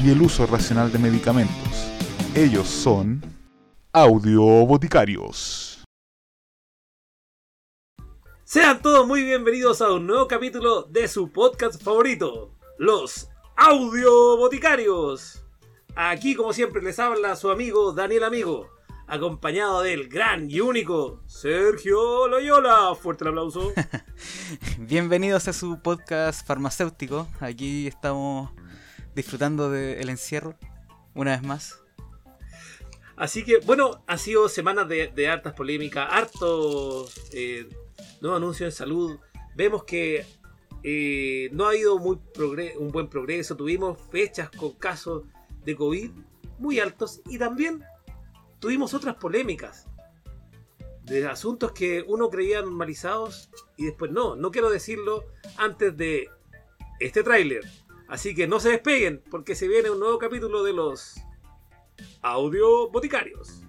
[0.00, 1.90] y el uso racional de medicamentos.
[2.34, 3.22] Ellos son
[3.92, 5.84] Audio Boticarios.
[8.44, 15.44] Sean todos muy bienvenidos a un nuevo capítulo de su podcast favorito, Los Audio Boticarios.
[15.94, 18.68] Aquí, como siempre, les habla su amigo Daniel Amigo,
[19.06, 22.94] acompañado del gran y único Sergio Loyola.
[22.94, 23.72] Fuerte el aplauso.
[24.78, 27.28] Bienvenidos a su podcast farmacéutico.
[27.40, 28.50] Aquí estamos
[29.14, 30.54] disfrutando del encierro
[31.14, 31.78] una vez más.
[33.16, 37.68] Así que, bueno, ha sido semanas de, hartas polémicas, hartos eh,
[38.20, 39.18] nuevos anuncios en salud.
[39.54, 40.24] Vemos que
[40.82, 42.18] eh, no ha habido muy
[42.78, 43.56] un buen progreso.
[43.56, 45.24] Tuvimos fechas con casos
[45.64, 46.10] de COVID
[46.58, 47.84] muy altos y también
[48.58, 49.86] tuvimos otras polémicas
[51.04, 54.36] de asuntos que uno creía normalizados y después no.
[54.36, 55.24] No quiero decirlo
[55.56, 56.28] antes de
[57.00, 57.64] este tráiler.
[58.12, 61.14] Así que no se despeguen porque se viene un nuevo capítulo de los
[62.20, 63.62] Audio Boticarios.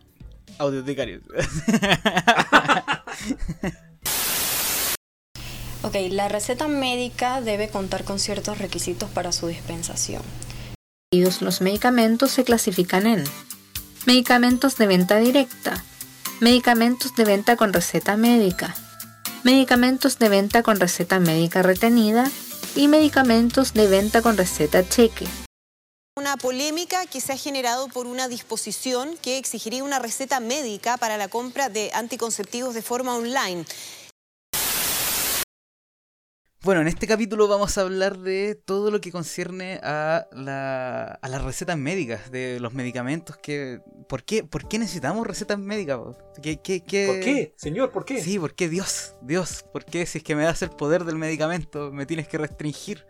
[0.58, 1.24] Audio Boticarios.
[5.84, 10.22] ok, la receta médica debe contar con ciertos requisitos para su dispensación.
[11.40, 13.24] Los medicamentos se clasifican en
[14.06, 15.82] medicamentos de venta directa,
[16.42, 18.76] medicamentos de venta con receta médica,
[19.46, 22.30] medicamentos de venta con receta médica retenida
[22.76, 25.26] y medicamentos de venta con receta cheque.
[26.16, 31.18] Una polémica que se ha generado por una disposición que exigiría una receta médica para
[31.18, 33.66] la compra de anticonceptivos de forma online.
[36.64, 41.28] Bueno, en este capítulo vamos a hablar de todo lo que concierne a, la, a
[41.28, 43.82] las recetas médicas, de los medicamentos que...
[44.08, 46.00] ¿Por qué, por qué necesitamos recetas médicas?
[46.42, 47.08] ¿Qué, qué, qué...
[47.08, 47.92] ¿Por qué, señor?
[47.92, 48.22] ¿Por qué?
[48.22, 48.70] Sí, ¿por qué?
[48.70, 52.30] Dios, Dios, ¿por qué si es que me das el poder del medicamento me tienes
[52.30, 53.06] que restringir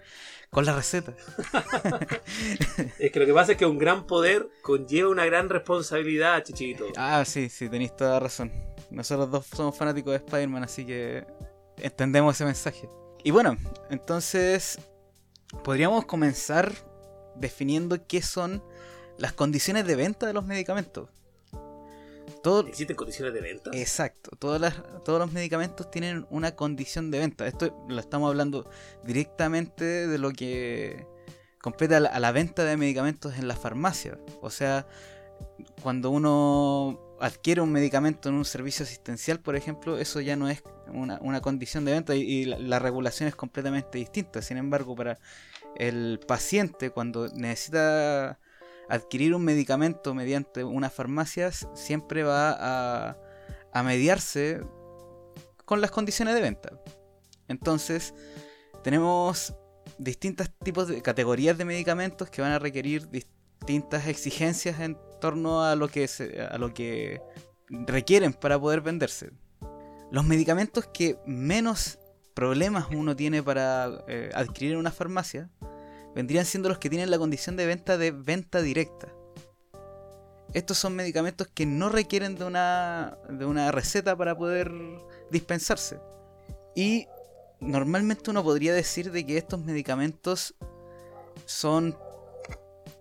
[0.50, 1.13] con la receta?
[2.97, 6.88] es que lo que pasa es que un gran poder conlleva una gran responsabilidad, chichito.
[6.97, 8.52] Ah, sí, sí, tenéis toda razón.
[8.90, 11.24] Nosotros dos somos fanáticos de Spider-Man, así que
[11.78, 12.90] entendemos ese mensaje.
[13.23, 13.57] Y bueno,
[13.89, 14.79] entonces
[15.63, 16.73] podríamos comenzar
[17.35, 18.63] definiendo qué son
[19.17, 21.09] las condiciones de venta de los medicamentos.
[22.41, 22.67] Todo...
[22.67, 23.72] ¿Existen condiciones de venta?
[23.73, 24.31] Exacto.
[24.38, 24.75] Todas las,
[25.06, 27.47] todos los medicamentos tienen una condición de venta.
[27.47, 28.69] Esto lo estamos hablando
[29.06, 31.07] directamente de lo que
[31.62, 34.17] compete a la venta de medicamentos en la farmacia.
[34.41, 34.85] O sea,
[35.81, 40.62] cuando uno adquiere un medicamento en un servicio asistencial, por ejemplo, eso ya no es
[40.94, 44.42] una, condición de venta y, la, regulación es completamente distinta.
[44.42, 45.20] Sin embargo, para
[45.76, 48.40] el paciente, cuando necesita
[48.90, 53.18] adquirir un medicamento mediante una farmacia, siempre va a,
[53.74, 54.62] a mediarse
[55.66, 56.72] con las condiciones de venta.
[57.48, 58.14] Entonces,
[58.84, 59.56] tenemos
[59.98, 65.75] distintos tipos de categorías de medicamentos que van a requerir distintas exigencias en torno a
[65.75, 66.08] lo que,
[66.52, 67.22] a lo que
[67.70, 69.31] requieren para poder venderse.
[70.13, 71.97] Los medicamentos que menos
[72.35, 75.50] problemas uno tiene para eh, adquirir en una farmacia
[76.13, 79.12] vendrían siendo los que tienen la condición de venta de venta directa.
[80.53, 84.72] Estos son medicamentos que no requieren de una, de una receta para poder
[85.31, 86.00] dispensarse.
[86.75, 87.07] Y
[87.59, 90.53] normalmente uno podría decir de que estos medicamentos
[91.47, 91.97] son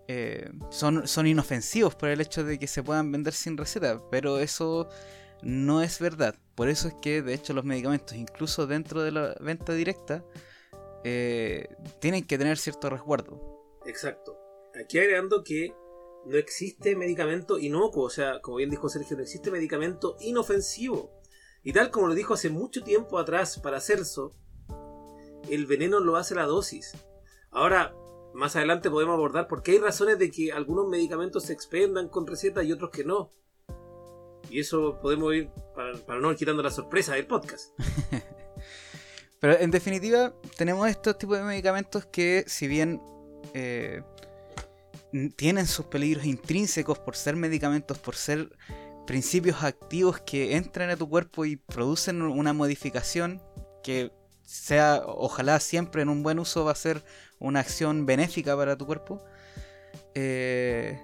[0.08, 4.38] eh, son, son inofensivos por el hecho de que se puedan vender sin receta, pero
[4.38, 4.88] eso
[5.42, 6.36] no es verdad.
[6.54, 10.24] Por eso es que, de hecho, los medicamentos, incluso dentro de la venta directa,
[11.04, 11.68] eh,
[11.98, 13.40] tienen que tener cierto resguardo.
[13.86, 14.38] Exacto.
[14.78, 15.74] Aquí agregando que
[16.26, 21.10] no existe medicamento inocuo, o sea, como bien dijo Sergio, no existe medicamento inofensivo.
[21.62, 24.32] Y tal como lo dijo hace mucho tiempo atrás para Celso,
[25.50, 26.92] el veneno lo hace la dosis.
[27.50, 27.94] Ahora,
[28.34, 32.26] más adelante podemos abordar por qué hay razones de que algunos medicamentos se expendan con
[32.26, 33.30] receta y otros que no.
[34.52, 37.70] Y eso podemos ir para, no ir quitando la sorpresa del podcast.
[39.40, 43.00] Pero en definitiva, tenemos estos tipos de medicamentos que, si bien
[43.54, 44.02] eh,
[45.36, 48.54] tienen sus peligros intrínsecos por ser medicamentos, por ser
[49.06, 53.40] principios activos que entran a tu cuerpo y producen una modificación
[53.82, 54.12] que
[54.42, 57.02] sea, ojalá siempre en un buen uso va a ser
[57.38, 59.24] una acción benéfica para tu cuerpo.
[60.14, 61.00] Eh,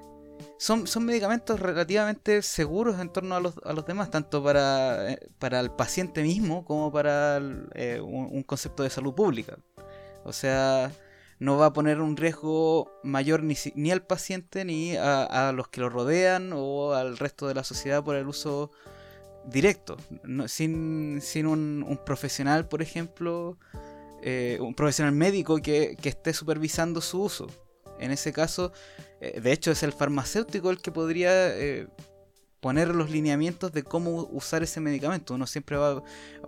[0.59, 5.31] son, son medicamentos relativamente seguros en torno a los, a los demás, tanto para, eh,
[5.39, 7.41] para el paciente mismo como para
[7.75, 9.57] eh, un, concepto de salud pública.
[10.25, 10.91] O sea,
[11.39, 15.69] no va a poner un riesgo mayor ni, ni al paciente ni a, a, los
[15.69, 18.73] que lo rodean o al resto de la sociedad por el uso
[19.45, 19.97] directo,
[20.47, 23.57] sin, sin un, un, profesional, por ejemplo,
[24.23, 27.47] eh, un profesional médico que, que esté supervisando su uso.
[28.01, 28.73] En ese caso,
[29.21, 31.89] eh, de hecho, es el farmacéutico el que podría eh,
[32.61, 35.35] poner los lineamientos de cómo usar ese medicamento.
[35.35, 36.03] Uno siempre va,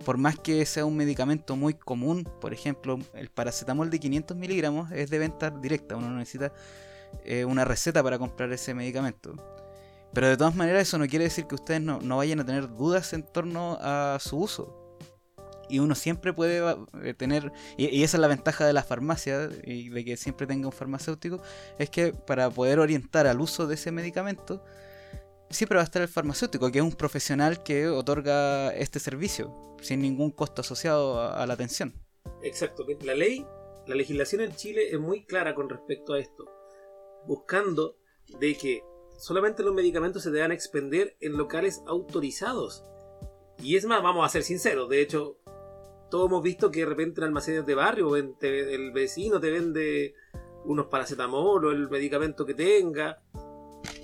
[0.04, 4.90] por más que sea un medicamento muy común, por ejemplo, el paracetamol de 500 miligramos
[4.92, 5.96] es de venta directa.
[5.96, 6.52] Uno no necesita
[7.24, 9.34] eh, una receta para comprar ese medicamento.
[10.12, 12.68] Pero de todas maneras eso no quiere decir que ustedes no, no vayan a tener
[12.68, 14.79] dudas en torno a su uso
[15.70, 16.62] y uno siempre puede
[17.02, 20.66] eh, tener, y, esa es la ventaja de la farmacia y de que siempre tenga
[20.66, 21.40] un farmacéutico,
[21.78, 24.64] es que para poder orientar al uso de ese medicamento,
[25.50, 30.02] siempre va a estar el farmacéutico, que es un profesional que otorga este servicio sin
[30.02, 31.94] ningún costo asociado a, a la atención.
[32.42, 33.46] Exacto, la ley,
[33.86, 36.44] la legislación en Chile es muy clara con respecto a esto,
[37.26, 37.96] buscando
[38.38, 38.82] de que
[39.18, 42.84] solamente los medicamentos se deban expender en locales autorizados.
[43.62, 45.36] Y es más, vamos a ser sinceros, de hecho,
[46.10, 50.14] todos hemos visto que de repente en almacenes de barrio el vecino te vende
[50.64, 53.20] unos paracetamol o el medicamento que tenga.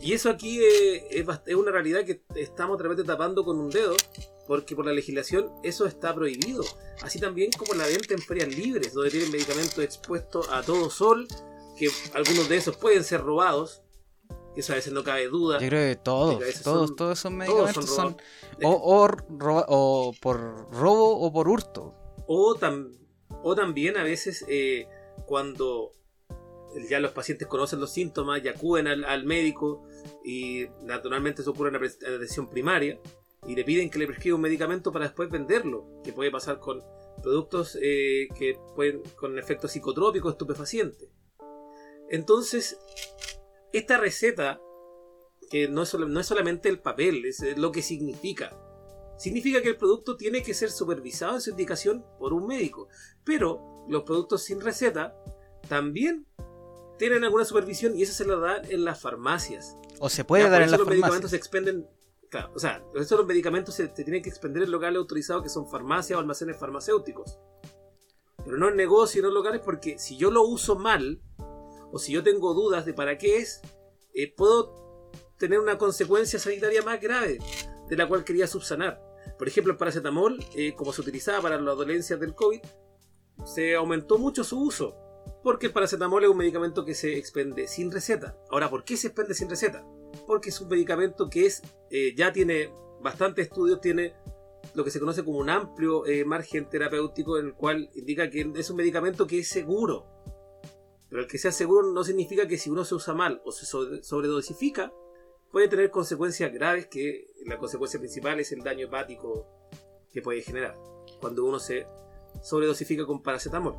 [0.01, 3.97] Y eso aquí es, es, una realidad que estamos de repente tapando con un dedo,
[4.47, 6.65] porque por la legislación eso está prohibido.
[7.03, 11.27] Así también como la venta en ferias libres, donde tienen medicamentos expuestos a todo sol,
[11.77, 13.83] que algunos de esos pueden ser robados.
[14.57, 15.59] Eso a veces no cabe duda.
[15.61, 18.17] Yo creo que todos, todos, son, todos son medicamentos son, son
[18.63, 21.95] o, o, roba, o, por robo o por hurto.
[22.27, 22.93] O, tam,
[23.43, 24.89] o también a veces eh,
[25.27, 25.93] cuando
[26.89, 29.85] ya los pacientes conocen los síntomas y acuden al, al médico
[30.25, 32.99] y naturalmente eso ocurre en la atención primaria
[33.47, 36.83] y le piden que le prescriba un medicamento para después venderlo, que puede pasar con
[37.23, 41.09] productos eh, que pueden con efectos psicotrópicos, estupefacientes.
[42.09, 42.79] Entonces,
[43.73, 44.61] esta receta,
[45.51, 48.57] que no es, no es solamente el papel, es lo que significa.
[49.19, 52.89] Significa que el producto tiene que ser supervisado en su indicación por un médico.
[53.25, 55.17] Pero los productos sin receta
[55.69, 56.27] también
[56.99, 59.77] tienen alguna supervisión y eso se lo dan en las farmacias.
[59.99, 61.01] O se puede ya, dar en las los farmacias.
[61.03, 61.89] medicamentos se expenden.
[62.29, 65.43] Claro, o sea, por eso los medicamentos se, se tienen que expender en locales autorizados
[65.43, 67.39] que son farmacias o almacenes farmacéuticos.
[68.45, 71.21] Pero no en negocios, no en locales, porque si yo lo uso mal,
[71.93, 73.61] o si yo tengo dudas de para qué es,
[74.15, 77.39] eh, puedo tener una consecuencia sanitaria más grave,
[77.89, 79.01] de la cual quería subsanar.
[79.39, 82.61] Por ejemplo, el paracetamol, eh, como se utilizaba para las dolencias del COVID,
[83.45, 84.97] se aumentó mucho su uso.
[85.43, 88.39] Porque el paracetamol es un medicamento que se expende sin receta.
[88.51, 89.85] Ahora, ¿por qué se expende sin receta?
[90.27, 92.73] Porque es un medicamento que es eh, ya tiene
[93.03, 94.15] bastantes estudios, tiene
[94.75, 98.71] lo que se conoce como un amplio margen terapéutico en el cual indica que es
[98.71, 100.16] un medicamento que es seguro.
[101.17, 103.65] Pero el que sea seguro no significa que si uno se usa mal o se
[103.65, 104.93] sobredosifica,
[105.51, 109.47] puede tener consecuencias graves que la consecuencia principal es el daño hepático
[110.13, 110.77] que puede generar
[111.19, 111.87] cuando uno se
[112.43, 113.77] sobredosifica con paracetamol.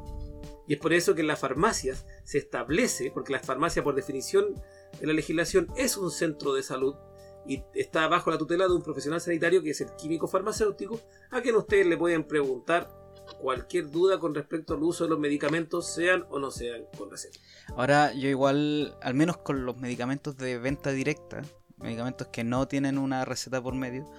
[0.67, 4.59] Y es por eso que en las farmacias se establece, porque la farmacia por definición
[4.99, 6.95] en la legislación es un centro de salud
[7.45, 11.39] y está bajo la tutela de un profesional sanitario que es el químico farmacéutico, a
[11.41, 12.89] quien ustedes le pueden preguntar
[13.41, 17.39] cualquier duda con respecto al uso de los medicamentos, sean o no sean con receta.
[17.75, 21.41] Ahora, yo igual, al menos con los medicamentos de venta directa,
[21.77, 24.09] medicamentos que no tienen una receta por medio,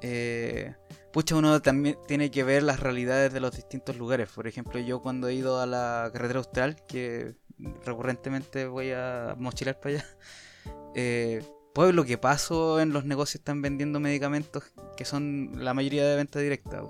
[0.00, 0.74] eh,
[1.12, 4.28] pucha, uno también tiene que ver las realidades de los distintos lugares.
[4.28, 7.34] Por ejemplo, yo cuando he ido a la carretera austral, que
[7.84, 10.06] recurrentemente voy a mochilar para allá,
[10.94, 11.42] eh,
[11.74, 14.62] pueblo que paso en los negocios están vendiendo medicamentos
[14.96, 16.82] que son la mayoría de venta directa,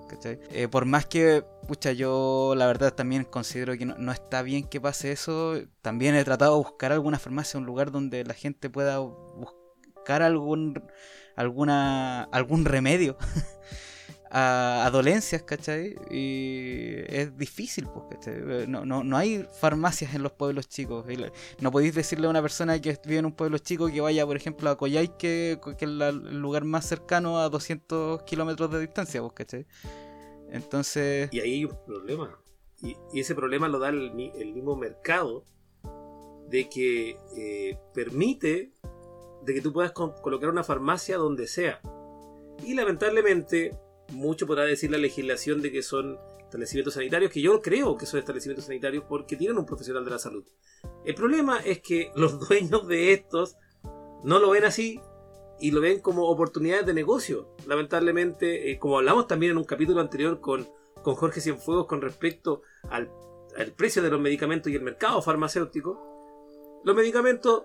[0.50, 4.64] eh, por más que, pucha, yo la verdad también considero que no, no, está bien
[4.64, 8.68] que pase eso, también he tratado de buscar alguna farmacia, un lugar donde la gente
[8.68, 10.82] pueda buscar algún,
[11.34, 13.16] alguna, algún remedio.
[14.36, 15.94] A, a, dolencias, ¿cachai?
[16.10, 18.66] Y es difícil, pues, ¿cachai?
[18.66, 21.06] No, no, no hay farmacias en los pueblos chicos.
[21.60, 24.36] No podéis decirle a una persona que vive en un pueblo chico que vaya, por
[24.36, 29.20] ejemplo, a Coyhai, que, que es el lugar más cercano a 200 kilómetros de distancia,
[29.20, 29.66] pues, ¿cachai?
[30.50, 31.28] Entonces...
[31.32, 32.38] Y ahí hay un problema.
[32.82, 35.44] Y, ese problema lo da el, el, mismo mercado
[36.48, 38.72] de que eh, permite
[39.44, 41.80] de que tú puedas colocar una farmacia donde sea.
[42.64, 43.76] Y lamentablemente
[44.12, 48.20] mucho podrá decir la legislación de que son establecimientos sanitarios, que yo creo que son
[48.20, 50.44] establecimientos sanitarios porque tienen un profesional de la salud.
[51.04, 53.56] El problema es que los dueños de estos
[54.22, 55.00] no lo ven así
[55.60, 57.48] y lo ven como oportunidades de negocio.
[57.66, 60.68] Lamentablemente, eh, como hablamos también en un capítulo anterior con,
[61.02, 63.10] con Jorge Cienfuegos con respecto al,
[63.56, 65.98] al precio de los medicamentos y el mercado farmacéutico,
[66.84, 67.64] los medicamentos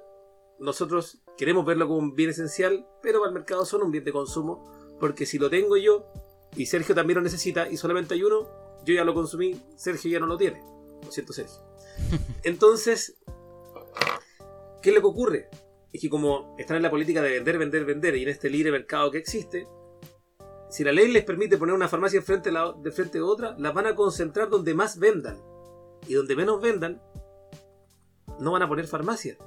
[0.60, 4.12] nosotros queremos verlo como un bien esencial, pero para el mercado son un bien de
[4.12, 6.06] consumo, porque si lo tengo yo
[6.56, 8.48] y Sergio también lo necesita y solamente hay uno,
[8.86, 10.64] yo ya lo consumí, Sergio ya no lo tiene.
[11.04, 11.58] Lo siento, Sergio.
[12.44, 13.18] Entonces,
[14.82, 15.50] ¿qué es lo que ocurre?
[15.92, 18.72] Es que como están en la política de vender, vender, vender y en este libre
[18.72, 19.68] mercado que existe,
[20.70, 23.56] si la ley les permite poner una farmacia enfrente de, la, de frente de otra,
[23.58, 25.42] las van a concentrar donde más vendan.
[26.08, 27.02] Y donde menos vendan,
[28.40, 29.38] no van a poner farmacia.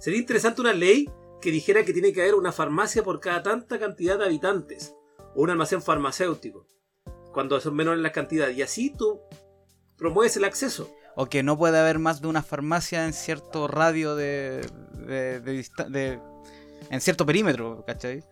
[0.00, 1.08] Sería interesante una ley
[1.40, 4.94] que dijera que tiene que haber una farmacia por cada tanta cantidad de habitantes.
[5.34, 6.66] O un almacén farmacéutico.
[7.32, 8.56] Cuando son menores las cantidades.
[8.56, 9.20] Y así tú
[9.96, 10.90] promueves el acceso.
[11.16, 14.60] O que no puede haber más de una farmacia en cierto radio de.
[15.06, 16.20] de, de,
[16.90, 18.24] en cierto perímetro, ¿cachai?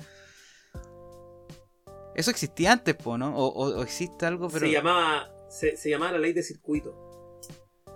[2.15, 3.37] Eso existía antes, po, ¿no?
[3.37, 4.67] O, o- o existe algo, pero.
[4.67, 7.41] Se, llamaba, se, se llamaba la ley de circuito.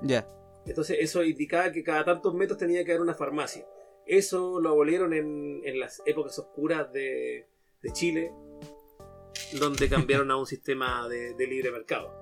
[0.02, 0.26] Ya.
[0.66, 3.66] Entonces eso indicaba que cada tantos metros tenía que haber una farmacia.
[4.07, 7.49] Eso lo abolieron en, en las épocas oscuras de,
[7.83, 8.33] de Chile,
[9.59, 12.15] donde cambiaron a un sistema de, de libre mercado.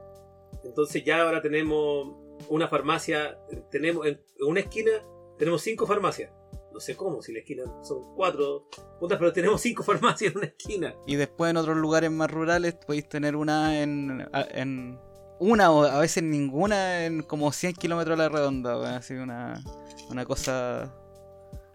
[0.64, 2.16] Entonces ya ahora tenemos
[2.48, 3.38] una farmacia,
[3.70, 5.02] tenemos en una esquina
[5.38, 6.32] tenemos cinco farmacias.
[6.72, 8.68] No sé cómo, si la esquina son cuatro
[9.00, 10.94] puntas, pero tenemos cinco farmacias en una esquina.
[11.06, 14.98] Y después en otros lugares más rurales podéis tener una en, en
[15.38, 19.62] una o a veces ninguna en como 100 kilómetros a la redonda, weón, así una,
[20.10, 20.94] una cosa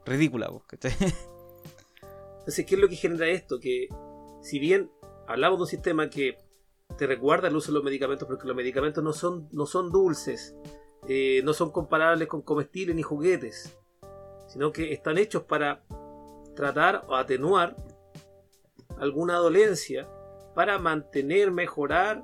[0.05, 0.91] ridícula, ¿cachai?
[2.39, 3.57] Entonces, ¿qué es lo que genera esto?
[3.59, 3.87] Que
[4.41, 4.91] si bien
[5.27, 6.37] hablamos de un sistema que
[6.97, 10.55] te recuerda el uso de los medicamentos, porque los medicamentos no son, no son dulces,
[11.07, 13.77] eh, no son comparables con comestibles ni juguetes,
[14.47, 15.83] sino que están hechos para
[16.55, 17.75] tratar o atenuar
[18.97, 20.07] alguna dolencia,
[20.53, 22.23] para mantener, mejorar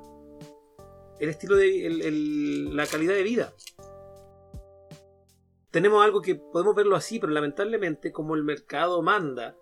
[1.20, 3.54] el estilo de la calidad de vida.
[5.72, 9.56] Tenemos algo que podemos verlo así, pero lamentablemente, como el mercado manda,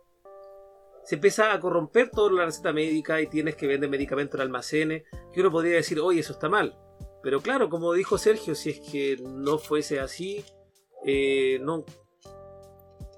[1.07, 5.03] se empieza a corromper toda la receta médica y tienes que vender medicamentos en almacenes,
[5.33, 6.77] que uno podría decir, oye, eso está mal.
[7.23, 10.43] Pero claro, como dijo Sergio, si es que no fuese así,
[11.05, 11.85] eh, no,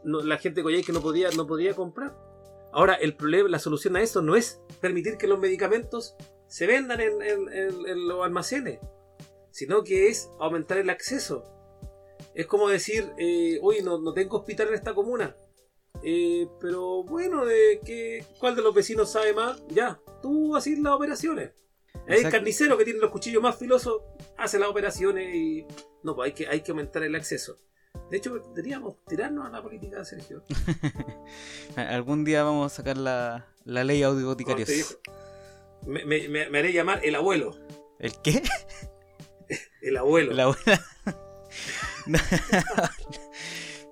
[0.04, 2.16] la gente de que no podía, no podía comprar.
[2.72, 6.16] Ahora, el problema, la solución a esto no es permitir que los medicamentos
[6.48, 8.80] se vendan en, en- en- los almacenes,
[9.50, 11.44] sino que es aumentar el acceso.
[12.36, 15.36] Es como decir, eh, oye, no tengo hospital en esta comuna.
[16.04, 19.62] Eh, pero bueno, de que, ¿cuál de los vecinos sabe más?
[19.70, 21.52] Ya, tú haces las operaciones.
[22.08, 22.38] El Exacto.
[22.38, 24.02] carnicero que tiene los cuchillos más filosos
[24.38, 25.66] hace las operaciones y.
[26.04, 27.58] No, pues hay que, hay que aumentar el acceso.
[28.10, 30.44] De hecho, deberíamos tirarnos a la política, Sergio.
[31.76, 34.04] Algún día vamos a sacar la, la ley.
[35.86, 37.56] Me, me- me- me haré llamar el abuelo.
[38.00, 38.42] ¿El qué?
[39.82, 40.34] El abuelo.
[40.34, 40.86] La abuela.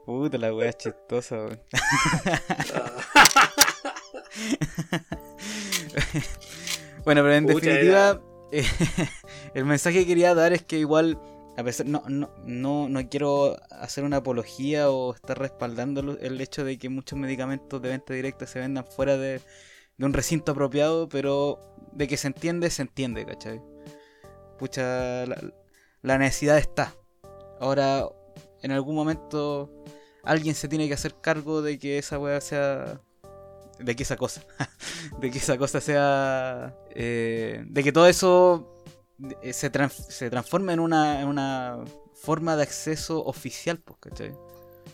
[0.08, 1.60] Puta, la wea chistosa, weón.
[7.04, 8.22] Bueno, pero en Pucha, definitiva,
[8.54, 8.66] eh,
[9.54, 11.20] el mensaje que quería dar es que igual,
[11.58, 16.64] a pesar, no, no, no, no quiero hacer una apología o estar respaldando el hecho
[16.64, 19.42] de que muchos medicamentos de venta directa se vendan fuera de,
[19.98, 21.60] de un recinto apropiado, pero
[21.92, 23.62] de que se entiende, se entiende, ¿cachai?
[24.58, 25.54] Pucha, la,
[26.02, 26.96] la necesidad está.
[27.60, 28.08] Ahora,
[28.62, 29.72] en algún momento,
[30.24, 33.02] alguien se tiene que hacer cargo de que esa weá sea.
[33.80, 34.44] De que esa cosa.
[35.20, 36.76] de que esa cosa sea.
[36.92, 38.84] eh, de que todo eso
[39.42, 41.80] eh, se, tran- se transforme en una, en una
[42.16, 44.32] forma de acceso oficial, pues, ¿cachai?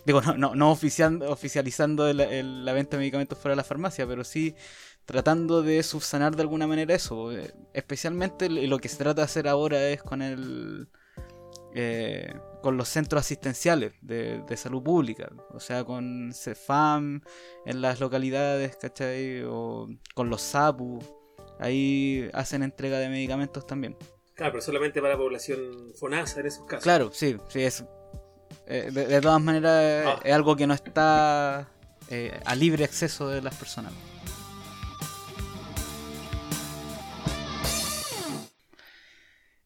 [0.05, 4.05] Digo, no, no, no oficial, oficializando el- la venta de medicamentos fuera de la farmacia,
[4.05, 4.53] pero sí
[5.05, 7.31] tratando de subsanar de alguna manera eso.
[7.31, 10.89] eh, Especialmente lo que se trata de hacer ahora es con el.
[11.73, 17.21] eh, con los centros asistenciales de, de salud pública, o sea, con CEFAM
[17.65, 19.43] en las localidades, ¿cachai?
[19.43, 20.99] O con los SAPU,
[21.59, 23.95] ahí hacen entrega de medicamentos también.
[24.33, 26.83] Claro, pero solamente para población FONASA en esos casos.
[26.83, 27.83] Claro, sí, sí, es.
[28.65, 30.19] eh, de, de todas maneras, eh, Ah.
[30.23, 31.69] es algo que no está
[32.09, 33.91] eh, a libre acceso de las personas.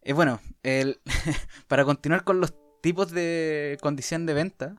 [0.03, 1.01] Y bueno, el,
[1.67, 4.75] para continuar con los tipos de condición de venta,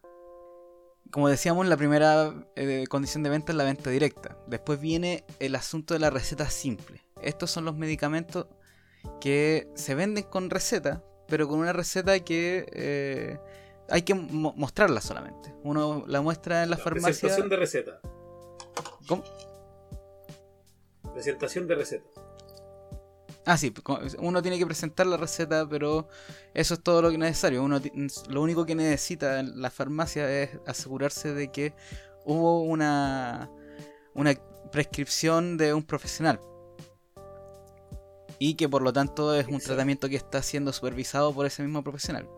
[1.10, 4.36] como decíamos, la primera eh, condición de venta es la venta directa.
[4.46, 7.02] Después viene el asunto de la receta simple.
[7.22, 8.46] Estos son los medicamentos
[9.20, 13.38] que se venden con receta, pero con una receta que eh,
[13.88, 15.54] hay que mo- mostrarla solamente.
[15.62, 17.20] Uno la muestra en la farmacia.
[17.20, 18.00] Presentación de receta.
[19.06, 19.24] ¿Cómo?
[21.14, 22.06] Presentación de receta.
[23.44, 23.72] Ah, sí,
[24.18, 26.08] uno tiene que presentar la receta, pero
[26.52, 27.62] eso es todo lo que es necesario.
[27.62, 27.80] Uno,
[28.28, 31.72] lo único que necesita en la farmacia es asegurarse de que
[32.26, 33.50] hubo una,
[34.14, 34.34] una
[34.70, 36.40] prescripción de un profesional.
[38.38, 41.82] Y que por lo tanto es un tratamiento que está siendo supervisado por ese mismo
[41.82, 42.28] profesional.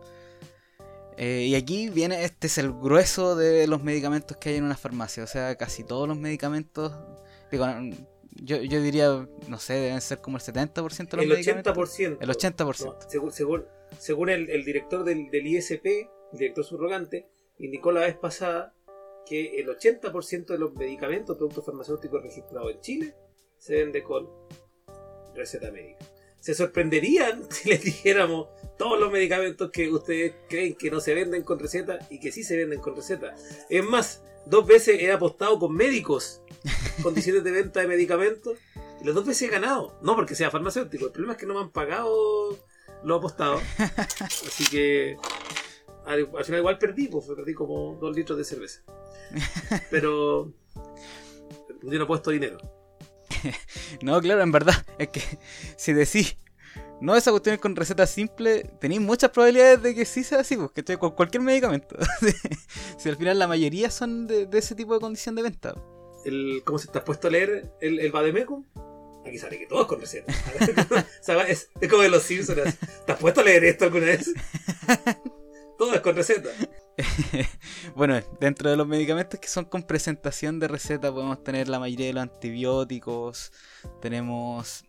[1.17, 4.77] Eh, y aquí viene, este es el grueso de los medicamentos que hay en una
[4.77, 5.23] farmacia.
[5.23, 6.93] O sea, casi todos los medicamentos.
[7.51, 7.65] Digo,
[8.31, 11.77] yo, yo diría, no sé, deben ser como el 70% de los El medicamentos.
[11.77, 12.17] 80%.
[12.19, 12.85] El 80%.
[12.85, 13.65] No, según según,
[13.99, 18.73] según el, el director del, del ISP, el director subrogante, indicó la vez pasada
[19.25, 23.15] que el 80% de los medicamentos, productos farmacéuticos registrados en Chile,
[23.57, 24.27] se vende con
[25.35, 26.05] receta médica.
[26.39, 28.47] Se sorprenderían si les dijéramos
[28.77, 32.43] todos los medicamentos que ustedes creen que no se venden con receta y que sí
[32.43, 33.35] se venden con receta.
[33.69, 36.40] Es más, dos veces he apostado con médicos
[37.01, 38.57] condiciones de venta de medicamentos
[39.01, 39.97] y las dos veces he ganado.
[40.01, 42.57] No porque sea farmacéutico, el problema es que no me han pagado
[43.03, 43.61] los apostados.
[44.19, 45.17] Así que
[46.05, 48.81] al, al final igual perdí, pues perdí como dos litros de cerveza.
[49.89, 50.51] Pero
[51.83, 52.57] yo no he puesto dinero.
[54.01, 55.21] No, claro, en verdad, es que
[55.75, 56.37] si decís,
[57.01, 60.55] no, esa cuestión es con receta simple, tenéis muchas probabilidades de que sí sea así,
[60.55, 61.95] porque estoy con cualquier medicamento.
[62.97, 65.75] si al final la mayoría son de, de ese tipo de condición de venta.
[66.25, 68.65] El, ¿Cómo se te has puesto a leer el, el Bademecum?
[69.25, 70.33] Aquí sale que todo es con receta.
[71.21, 72.77] O sea, es, es como de los Simpsons.
[73.05, 74.33] ¿Te has puesto a leer esto alguna vez?
[75.77, 76.49] Todo es con receta.
[77.95, 82.07] bueno, dentro de los medicamentos que son con presentación de receta podemos tener la mayoría
[82.07, 83.51] de los antibióticos,
[84.01, 84.85] tenemos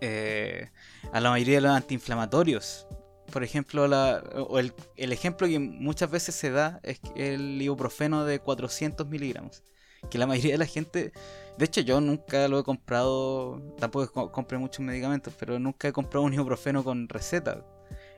[0.00, 0.70] eh,
[1.12, 2.86] a la mayoría de los antiinflamatorios.
[3.32, 8.24] Por ejemplo, la, o el, el ejemplo que muchas veces se da es el ibuprofeno
[8.24, 9.62] de 400 miligramos.
[10.08, 11.12] Que la mayoría de la gente,
[11.58, 16.24] de hecho yo nunca lo he comprado, tampoco compré muchos medicamentos, pero nunca he comprado
[16.24, 17.64] un ibuprofeno con receta.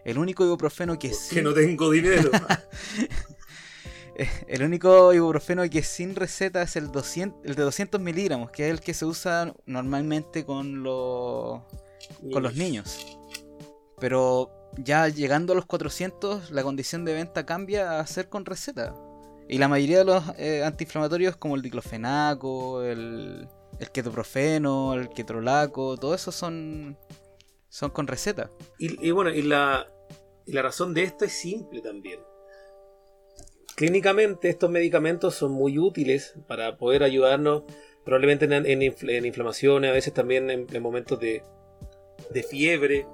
[0.05, 1.37] El único ibuprofeno que sí...
[1.37, 2.31] Que no tengo dinero.
[4.47, 8.67] El único ibuprofeno que es sin receta es el, 200, el de 200 miligramos, que
[8.67, 11.63] es el que se usa normalmente con, los
[12.31, 13.19] con los niños.
[13.99, 18.95] Pero ya llegando a los 400, la condición de venta cambia a ser con receta.
[19.53, 23.47] Y la mayoría de los eh, antiinflamatorios, como el diclofenaco, el,
[23.79, 26.97] el ketoprofeno, el ketorolaco, todo eso son,
[27.69, 28.49] son con receta.
[28.79, 29.87] Y, y bueno, y la,
[30.47, 32.21] y la razón de esto es simple también.
[33.77, 37.65] Clínicamente estos medicamentos son muy útiles para poder ayudarnos
[38.07, 41.43] probablemente en, en inflamaciones, a veces también en, en momentos de,
[42.31, 43.07] de fiebre.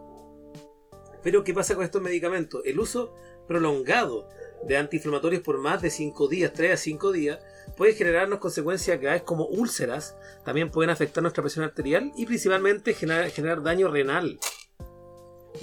[1.25, 2.63] Pero ¿qué pasa con estos medicamentos?
[2.65, 3.13] El uso
[3.49, 4.29] prolongado
[4.65, 7.39] de antiinflamatorios por más de 5 días, 3 a 5 días,
[7.77, 13.31] puede generarnos consecuencias graves como úlceras, también pueden afectar nuestra presión arterial y principalmente generar,
[13.31, 14.39] generar daño renal.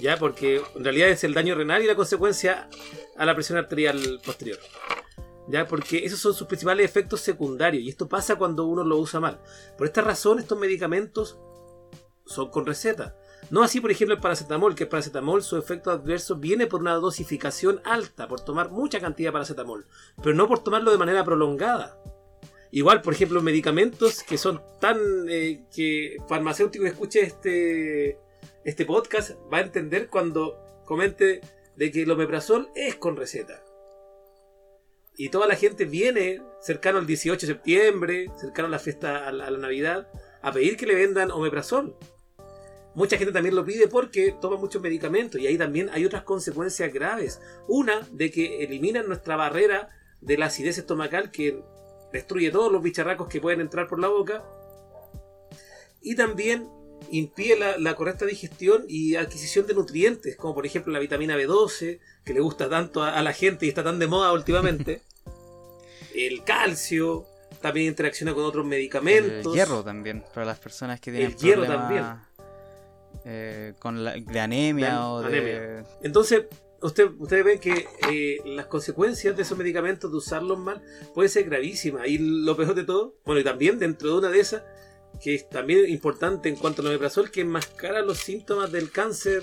[0.00, 2.68] Ya, porque en realidad es el daño renal y la consecuencia
[3.16, 4.58] a la presión arterial posterior.
[5.48, 9.20] Ya, porque esos son sus principales efectos secundarios y esto pasa cuando uno lo usa
[9.20, 9.40] mal.
[9.78, 11.38] Por esta razón, estos medicamentos
[12.26, 13.16] son con receta.
[13.50, 16.94] No así, por ejemplo, el paracetamol, que el paracetamol, su efecto adverso viene por una
[16.94, 19.86] dosificación alta, por tomar mucha cantidad de paracetamol,
[20.22, 21.96] pero no por tomarlo de manera prolongada.
[22.72, 28.18] Igual, por ejemplo, medicamentos que son tan eh, que farmacéutico que escuche este,
[28.64, 31.40] este podcast va a entender cuando comente
[31.76, 33.62] de que el omeprazol es con receta.
[35.16, 39.32] Y toda la gente viene cercano al 18 de septiembre, cercano a la fiesta, a
[39.32, 40.08] la, a la Navidad,
[40.42, 41.96] a pedir que le vendan omeprazol.
[42.96, 46.90] Mucha gente también lo pide porque toma muchos medicamentos y ahí también hay otras consecuencias
[46.90, 47.42] graves.
[47.68, 49.90] Una de que eliminan nuestra barrera
[50.22, 51.62] de la acidez estomacal que
[52.10, 54.42] destruye todos los bicharracos que pueden entrar por la boca.
[56.00, 56.70] Y también
[57.10, 62.00] impide la, la correcta digestión y adquisición de nutrientes, como por ejemplo la vitamina B12,
[62.24, 65.02] que le gusta tanto a, a la gente y está tan de moda últimamente.
[66.14, 67.26] El calcio,
[67.60, 69.52] también interacciona con otros medicamentos.
[69.52, 72.25] El hierro también, para las personas que tienen El hierro problemas,
[73.24, 75.84] eh, con la, de anemia De o de...
[76.02, 76.44] Entonces,
[76.82, 80.82] usted, ustedes ven que eh, las consecuencias de esos medicamentos, de usarlos mal,
[81.14, 82.06] puede ser gravísima.
[82.06, 84.62] Y lo peor de todo, bueno, y también dentro de una de esas,
[85.22, 89.42] que es también importante en cuanto al omeprazol, que enmascara los síntomas del cáncer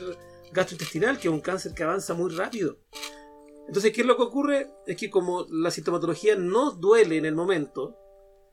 [0.51, 2.77] gastrointestinal, que es un cáncer que avanza muy rápido.
[3.67, 4.67] Entonces, ¿qué es lo que ocurre?
[4.85, 7.97] Es que como la sintomatología no duele en el momento,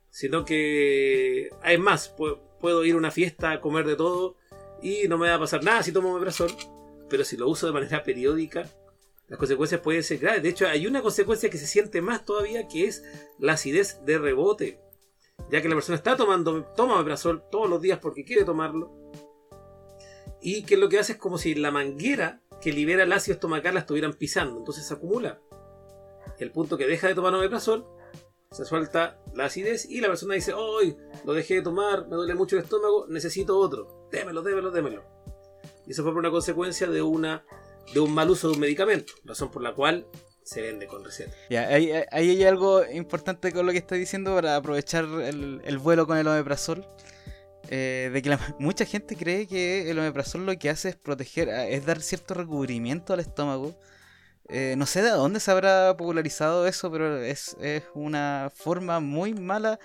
[0.09, 4.37] sino que, además, pu- puedo ir a una fiesta a comer de todo
[4.83, 6.51] y no me va a pasar nada si tomo omeprazol,
[7.09, 8.69] pero si lo uso de manera periódica,
[9.29, 10.43] las consecuencias pueden ser graves.
[10.43, 13.05] De hecho, hay una consecuencia que se siente más todavía, que es
[13.39, 14.81] la acidez de rebote.
[15.51, 18.93] Ya que la persona está tomando, toma omeprazol todos los días porque quiere tomarlo.
[20.43, 23.75] Y que lo que hace es como si la manguera que libera el ácido estomacal
[23.75, 24.59] la estuvieran pisando.
[24.59, 25.41] Entonces se acumula.
[26.39, 27.87] El punto que deja de tomar omeprazol,
[28.53, 32.35] se suelta la acidez y la persona dice, hoy lo dejé de tomar, me duele
[32.35, 34.09] mucho el estómago, necesito otro.
[34.11, 35.05] Démelo, démelo, démelo.
[35.87, 37.45] Y eso fue por una consecuencia de una
[37.95, 40.05] de un mal uso de un medicamento, razón por la cual
[40.43, 41.33] se vende con receta.
[41.49, 45.79] Ya, ahí, ahí hay algo importante con lo que estoy diciendo para aprovechar el, el
[45.79, 46.85] vuelo con el omeprazol.
[47.69, 51.49] Eh, de que la- mucha gente cree que el omeprazol lo que hace es proteger,
[51.49, 53.77] es dar cierto recubrimiento al estómago.
[54.53, 59.33] Eh, no sé de dónde se habrá popularizado eso, pero es, es una forma muy
[59.33, 59.79] mala,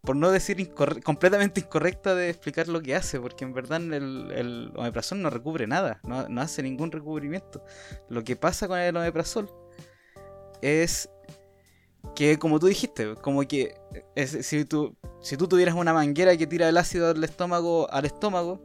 [0.00, 4.72] por no decir completamente incorrecta de explicar lo que hace, porque en verdad el, el
[4.76, 7.64] omeprazol no recubre nada, no, no hace ningún recubrimiento.
[8.08, 9.50] Lo que pasa con el omeprazol
[10.62, 11.10] es
[12.14, 13.74] que, como tú dijiste, como que
[14.26, 18.60] si, tú, si tú tuvieras una manguera que tira el ácido del estómago al estómago,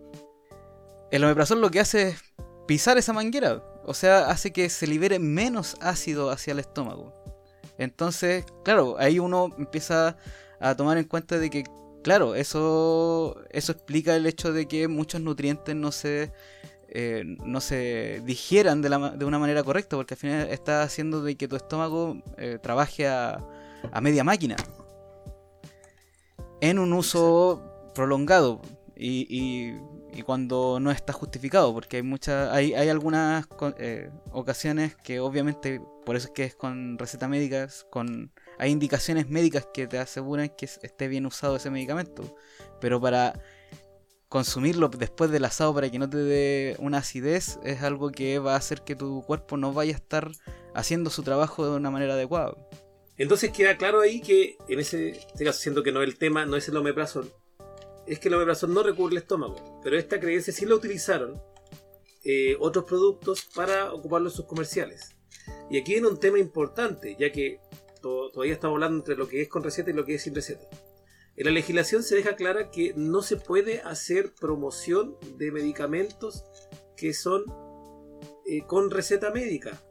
[1.10, 2.22] el omeprazol lo que hace es
[2.68, 3.64] pisar esa manguera.
[3.86, 7.14] O sea, hace que se libere menos ácido hacia el estómago.
[7.78, 10.18] Entonces, claro, ahí uno empieza
[10.60, 11.64] a tomar en cuenta de que,
[12.04, 16.32] claro, eso, eso explica el hecho de que muchos nutrientes no se,
[16.90, 21.24] eh, no se digieran de, la, de una manera correcta, porque al final está haciendo
[21.24, 23.40] de que tu estómago eh, trabaje a,
[23.92, 24.56] a media máquina.
[26.60, 28.62] En un uso prolongado
[28.96, 29.80] y, y-
[30.14, 33.48] y cuando no está justificado, porque hay muchas, hay, hay algunas
[33.78, 39.30] eh, ocasiones que obviamente, por eso es que es con receta médicas, con hay indicaciones
[39.30, 42.36] médicas que te aseguran que es- esté bien usado ese medicamento,
[42.80, 43.40] pero para
[44.28, 48.54] consumirlo después del asado para que no te dé una acidez es algo que va
[48.54, 50.32] a hacer que tu cuerpo no vaya a estar
[50.74, 52.54] haciendo su trabajo de una manera adecuada.
[53.18, 56.56] Entonces queda claro ahí que en ese, este caso, siento que no el tema no
[56.56, 57.32] es el omeprazol,
[58.08, 61.42] es que el omeprazol no recubre el estómago, pero esta creencia sí la utilizaron
[62.24, 65.16] eh, otros productos para ocuparlo en sus comerciales.
[65.70, 67.60] Y aquí viene un tema importante, ya que
[68.02, 70.36] to- todavía estamos hablando entre lo que es con receta y lo que es sin
[70.36, 70.68] receta.
[71.38, 76.44] En la legislación se deja clara que no se puede hacer promoción de medicamentos
[76.98, 77.46] que son
[78.46, 79.82] eh, con receta médica.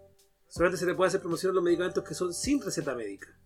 [0.49, 3.39] Solamente se le puede hacer promoción a los medicamentos que son sin receta médica.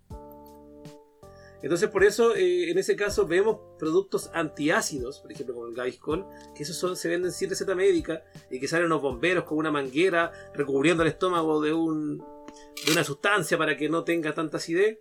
[1.64, 6.27] Entonces, por eso, eh, en ese caso, vemos productos antiácidos, por ejemplo, como el Gaviscon,
[6.55, 9.70] que esos son, se venden sin receta médica y que salen unos bomberos con una
[9.70, 14.98] manguera recubriendo el estómago de, un, de una sustancia para que no tenga tanta acidez.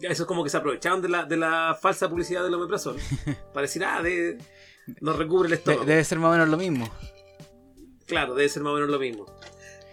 [0.00, 2.96] Eso es como que se aprovecharon de la, de la falsa publicidad del omeprazol
[3.52, 4.38] para decir, ah, de,
[5.02, 5.84] nos recubre el De- estómago.
[5.84, 6.88] debe ser más o menos lo mismo.
[8.06, 9.26] Claro, debe ser más o menos lo mismo.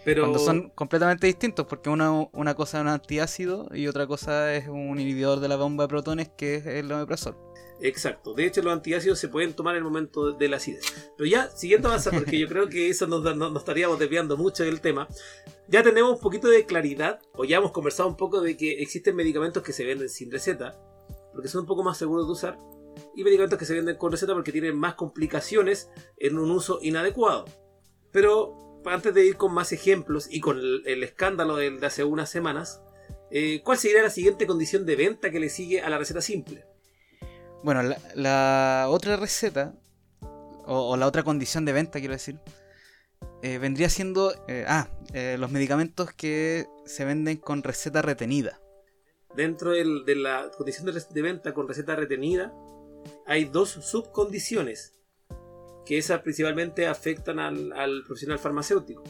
[0.07, 4.55] Pero Cuando son completamente distintos, porque una, una cosa es un antiácido y otra cosa
[4.55, 7.35] es un inhibidor de la bomba de protones que es el omeprazol.
[7.81, 8.33] Exacto.
[8.33, 11.11] De hecho, los antiácidos se pueden tomar en el momento de la acidez.
[11.17, 14.63] Pero ya, siguiendo avanzando, porque yo creo que eso nos, nos, nos estaríamos desviando mucho
[14.63, 15.09] del tema.
[15.67, 19.13] Ya tenemos un poquito de claridad, o ya hemos conversado un poco de que existen
[19.13, 20.79] medicamentos que se venden sin receta,
[21.33, 22.57] porque son un poco más seguros de usar,
[23.13, 27.43] y medicamentos que se venden con receta porque tienen más complicaciones en un uso inadecuado.
[28.13, 32.29] Pero antes de ir con más ejemplos y con el, el escándalo de hace unas
[32.29, 32.81] semanas,
[33.31, 36.65] eh, ¿cuál sería la siguiente condición de venta que le sigue a la receta simple?
[37.63, 39.73] Bueno, la, la otra receta,
[40.21, 42.39] o, o la otra condición de venta, quiero decir,
[43.41, 44.89] eh, vendría siendo, eh, ah,
[45.37, 48.59] los medicamentos que se venden con receta retenida.
[49.35, 52.53] Dentro del- de la condición de venta con receta retenida,
[53.25, 54.93] hay dos subcondiciones
[55.87, 59.03] que esas principalmente afectan al, al profesional farmacéutico,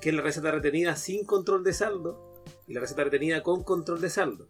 [0.00, 4.00] que es la receta retenida sin control de saldo y la receta retenida con control
[4.00, 4.48] de saldo.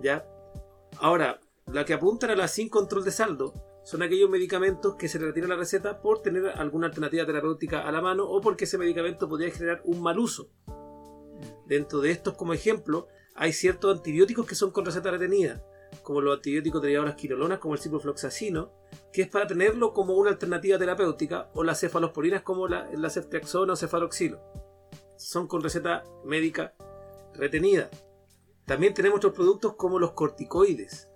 [0.00, 0.26] ¿Ya?
[0.98, 3.52] Ahora, la que apuntan a la sin control de saldo
[3.84, 7.92] son aquellos medicamentos que se le retira la receta por tener alguna alternativa terapéutica a
[7.92, 10.48] la mano o porque ese medicamento podría generar un mal uso.
[11.66, 15.62] Dentro de estos, como ejemplo, hay ciertos antibióticos que son con receta retenida,
[16.04, 18.70] como los antibióticos derivados de las quinolonas, como el ciprofloxacino,
[19.12, 23.76] que es para tenerlo como una alternativa terapéutica, o las cefalosporinas como la, la o
[23.76, 24.40] cefaloxilo.
[25.16, 26.74] Son con receta médica
[27.34, 27.90] retenida.
[28.66, 31.08] También tenemos otros productos como los corticoides,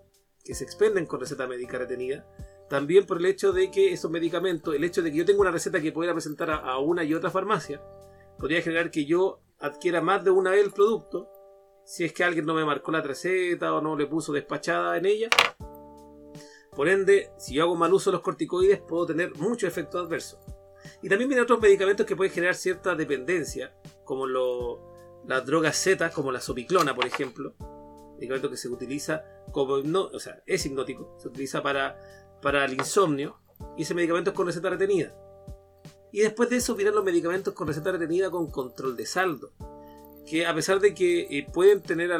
[0.44, 2.26] que se expenden con receta médica retenida.
[2.68, 5.50] También por el hecho de que esos medicamentos, el hecho de que yo tenga una
[5.50, 7.80] receta que pueda presentar a una y otra farmacia,
[8.38, 11.30] podría generar que yo adquiera más de una vez el producto
[11.88, 15.06] si es que alguien no me marcó la receta o no le puso despachada en
[15.06, 15.30] ella.
[16.76, 20.38] Por ende, si yo hago mal uso de los corticoides, puedo tener muchos efectos adversos.
[21.02, 23.74] Y también vienen otros medicamentos que pueden generar cierta dependencia,
[24.04, 27.54] como las drogas Z, como la sopiclona, por ejemplo.
[28.16, 31.98] Medicamento que se utiliza como no, o sea, es hipnótico, se utiliza para,
[32.42, 33.40] para el insomnio
[33.78, 35.16] y ese medicamento es con receta retenida.
[36.12, 39.52] Y después de eso vienen los medicamentos con receta retenida con control de saldo.
[40.28, 42.10] Que a pesar de que eh, pueden tener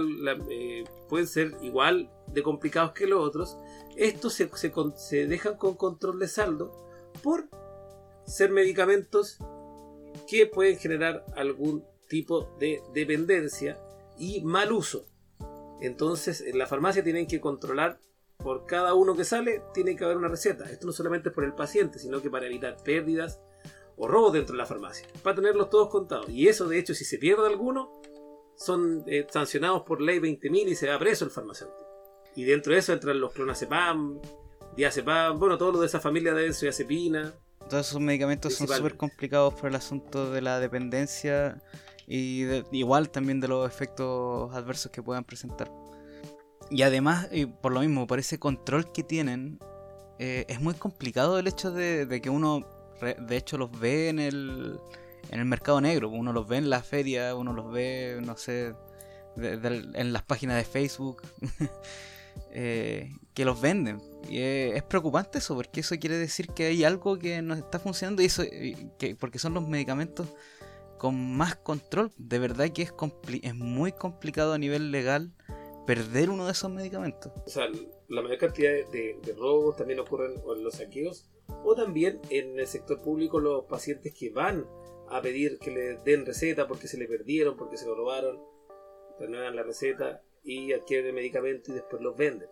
[0.51, 3.59] eh, pueden ser igual de complicados que los otros,
[3.97, 4.51] estos se,
[4.97, 6.73] se dejan con control de saldo
[7.23, 7.49] por
[8.25, 9.39] ser medicamentos
[10.29, 13.79] que pueden generar algún tipo de dependencia
[14.19, 15.07] y mal uso.
[15.81, 18.01] Entonces, en la farmacia tienen que controlar
[18.37, 20.71] por cada uno que sale, tiene que haber una receta.
[20.71, 23.41] Esto no solamente es por el paciente, sino que para evitar pérdidas
[23.97, 25.07] o robos dentro de la farmacia.
[25.23, 26.29] Para tenerlos todos contados.
[26.31, 27.98] Y eso, de hecho, si se pierde alguno,
[28.59, 31.87] son eh, sancionados por ley 20.000 y se va preso el farmacéutico.
[32.35, 34.21] Y dentro de eso entran los clonazepam,
[34.77, 37.35] diazepam, bueno, todo lo de esa familia de benzodiazepina.
[37.69, 41.63] Todos esos medicamentos son súper complicados por el asunto de la dependencia
[42.07, 45.71] y igual también de los efectos adversos que puedan presentar.
[46.71, 49.59] Y además, y por lo mismo, por ese control que tienen,
[50.19, 52.67] eh, es muy complicado el hecho de, que uno,
[53.01, 54.81] de hecho, los ve en el,
[55.31, 56.09] en el mercado negro.
[56.11, 58.75] Uno los ve en la feria, uno los ve, no sé,
[59.37, 61.23] en las páginas de Facebook,
[62.53, 64.01] eh, que los venden.
[64.29, 68.23] Y es, preocupante eso, porque eso quiere decir que hay algo que no está funcionando
[68.23, 68.43] y eso,
[68.99, 70.29] que, porque son los medicamentos
[70.99, 72.11] con más control.
[72.17, 72.93] De verdad que es,
[73.43, 75.33] es muy complicado a nivel legal
[75.87, 77.33] perder uno de esos medicamentos.
[77.47, 77.67] O sea,
[78.09, 81.31] la mayor cantidad de, robos también ocurren en los saqueos
[81.65, 84.67] o también en el sector público los pacientes que van
[85.11, 88.41] a pedir que le den receta porque se le perdieron, porque se lo robaron,
[89.19, 92.49] renuevan la receta y adquieren el medicamento y después los venden.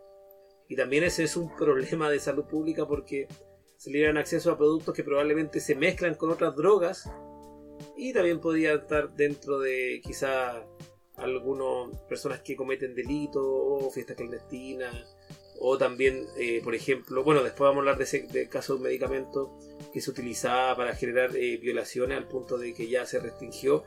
[0.68, 3.28] Y también ese es un problema de salud pública porque
[3.76, 7.10] se le dan acceso a productos que probablemente se mezclan con otras drogas
[7.96, 10.64] y también podría estar dentro de quizá
[11.16, 15.16] algunas personas que cometen delitos o fiestas clandestinas
[15.58, 18.82] o también, eh, por ejemplo, bueno, después vamos a hablar de ese caso de un
[18.84, 19.58] medicamento
[19.96, 23.82] que se utilizaba para generar eh, violaciones al punto de que ya se restringió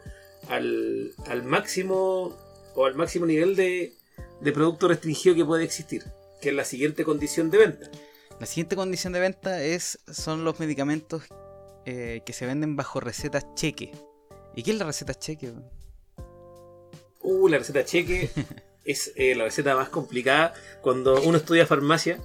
[0.47, 2.35] al, al máximo
[2.73, 3.93] o al máximo nivel de,
[4.41, 6.03] de producto restringido que puede existir,
[6.41, 7.91] que es la siguiente condición de venta.
[8.39, 11.25] La siguiente condición de venta es, son los medicamentos
[11.85, 13.91] eh, que se venden bajo recetas cheque.
[14.55, 15.53] ¿Y qué es la receta cheque?
[17.21, 18.31] Uh, la receta cheque
[18.83, 22.17] es eh, la receta más complicada cuando uno estudia farmacia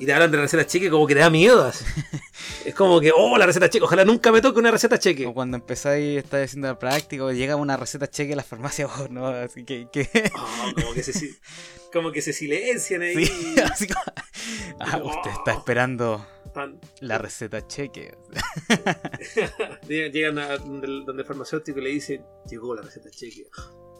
[0.00, 1.70] y te hablan de la receta cheque como que te da miedo.
[2.64, 5.26] es como que, oh, la receta cheque, ojalá nunca me toque una receta cheque.
[5.26, 9.08] O cuando empezáis, estás haciendo el práctico, llega una receta cheque a la farmacia, oh,
[9.10, 9.88] no, así que...
[10.34, 11.34] Oh, como, que se,
[11.92, 13.26] como que se silencian ahí.
[13.26, 14.02] Sí, así como...
[14.80, 16.26] Ah, usted está esperando
[17.00, 18.16] la receta cheque.
[19.86, 23.48] Llegan a donde, el farmacéutico y le dicen, llegó la receta cheque.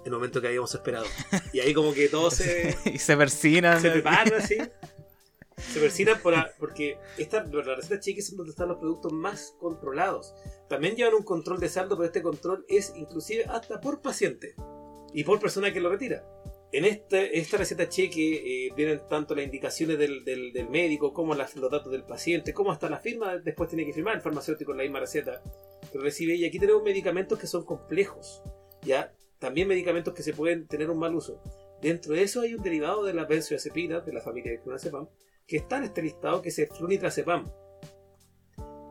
[0.07, 1.05] El momento que habíamos esperado.
[1.53, 2.75] Y ahí como que todos se...
[2.87, 3.83] y se persinan.
[3.83, 4.57] Se preparan así.
[5.73, 6.21] Se persinan
[6.59, 10.35] porque esta, la receta cheque es donde están los productos más controlados.
[10.69, 14.55] También llevan un control de saldo, pero este control es inclusive hasta por paciente
[15.13, 16.25] y por persona que lo retira.
[16.73, 21.57] En este, esta receta cheque eh, vienen tanto las indicaciones del, del, médico como las,
[21.57, 24.79] los datos del paciente, como hasta la firma, después tiene que firmar el farmacéutico en
[24.79, 25.43] la misma receta
[25.91, 26.37] que recibe.
[26.37, 28.43] Y aquí tenemos medicamentos que son complejos,
[28.83, 29.13] ¿ya?
[29.41, 31.43] También medicamentos que se pueden tener un mal uso.
[31.83, 35.09] Dentro de eso hay un derivado de la benzodiazepina, de la familia de clonazepam,
[35.51, 37.51] que está en este listado, que es el flunitrazepam.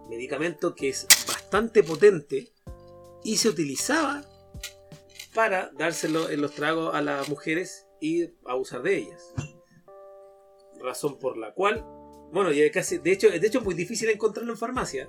[0.09, 2.51] Medicamento que es bastante potente
[3.23, 4.25] y se utilizaba
[5.33, 9.33] para dárselo en los tragos a las mujeres y abusar de ellas.
[10.81, 11.85] Razón por la cual,
[12.33, 15.07] bueno, ya casi, de hecho, de hecho es muy difícil encontrarlo en farmacia.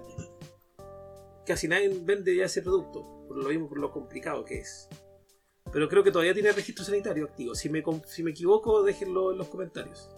[1.45, 4.89] Casi nadie vende ya ese producto, por lo mismo por lo complicado que es.
[5.73, 7.57] Pero creo que todavía tiene registro sanitario activo.
[7.57, 10.09] Si me, si me equivoco, déjenlo en los comentarios.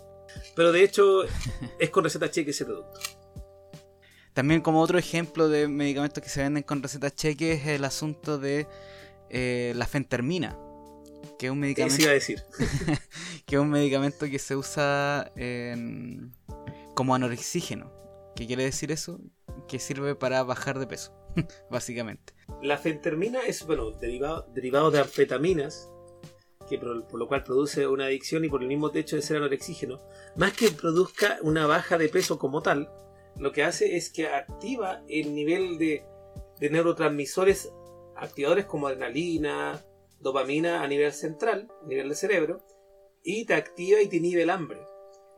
[0.55, 1.23] Pero de hecho,
[1.79, 3.01] es con receta cheque ese producto.
[4.33, 8.39] También como otro ejemplo de medicamentos que se venden con receta cheque es el asunto
[8.39, 8.67] de
[9.29, 10.59] eh, la fentermina,
[11.39, 12.09] que es un medicamento.
[12.09, 12.43] decir.
[13.47, 15.31] que es un medicamento que se usa
[16.95, 17.93] como anorexígeno.
[18.35, 19.21] ¿Qué quiere decir eso?
[19.69, 21.13] Que sirve para bajar de peso,
[21.71, 22.33] básicamente.
[22.63, 25.91] La fentermina es, bueno, derivado, derivado de anfetaminas,
[26.69, 30.01] que por, lo cual produce una adicción y por el mismo hecho de ser anorexígeno.
[30.37, 32.91] Más que produzca una baja de peso como tal,
[33.39, 36.05] lo que hace es que activa el nivel de,
[36.59, 37.71] de neurotransmisores
[38.17, 39.85] activadores como adrenalina,
[40.21, 42.65] dopamina a nivel central, a nivel del cerebro,
[43.25, 44.81] y te activa y te inhibe el hambre.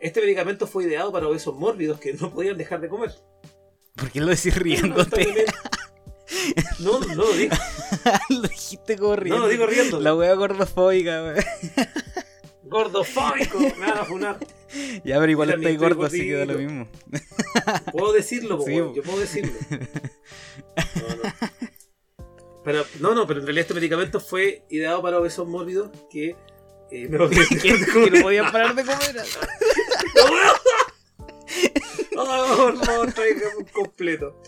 [0.00, 3.12] Este medicamento fue ideado para obesos mórbidos que no podían dejar de comer.
[3.96, 5.46] ¿Por qué lo decís riéndote?
[6.80, 7.54] No, no lo digo.
[8.28, 9.38] lo dijiste corriendo.
[9.38, 10.00] No lo digo riendo.
[10.00, 11.44] La wea gordofóbica, weón.
[12.64, 13.58] Gordofóbico.
[13.58, 14.38] Me van a funar.
[15.04, 16.88] Ya, pero igual estáis estoy gordo, así que da lo mismo.
[17.92, 19.52] Puedo decirlo, Sí, yo puedo decirlo.
[20.96, 21.22] No, no.
[22.64, 26.34] Pero, no, no, pero en realidad este medicamento fue ideado para obesos mórbidos que
[26.90, 29.16] eh, me que, que no podían parar de comer.
[32.16, 33.14] Oh, por favor,
[33.58, 34.40] un completo.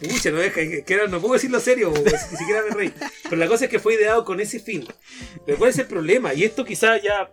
[0.00, 2.92] Pucha, no deja, que, no puedo decirlo serio, po, ni siquiera me reí.
[3.24, 4.86] Pero la cosa es que fue ideado con ese fin.
[5.44, 6.34] Pero ¿cuál es el problema?
[6.34, 7.32] Y esto quizás ya,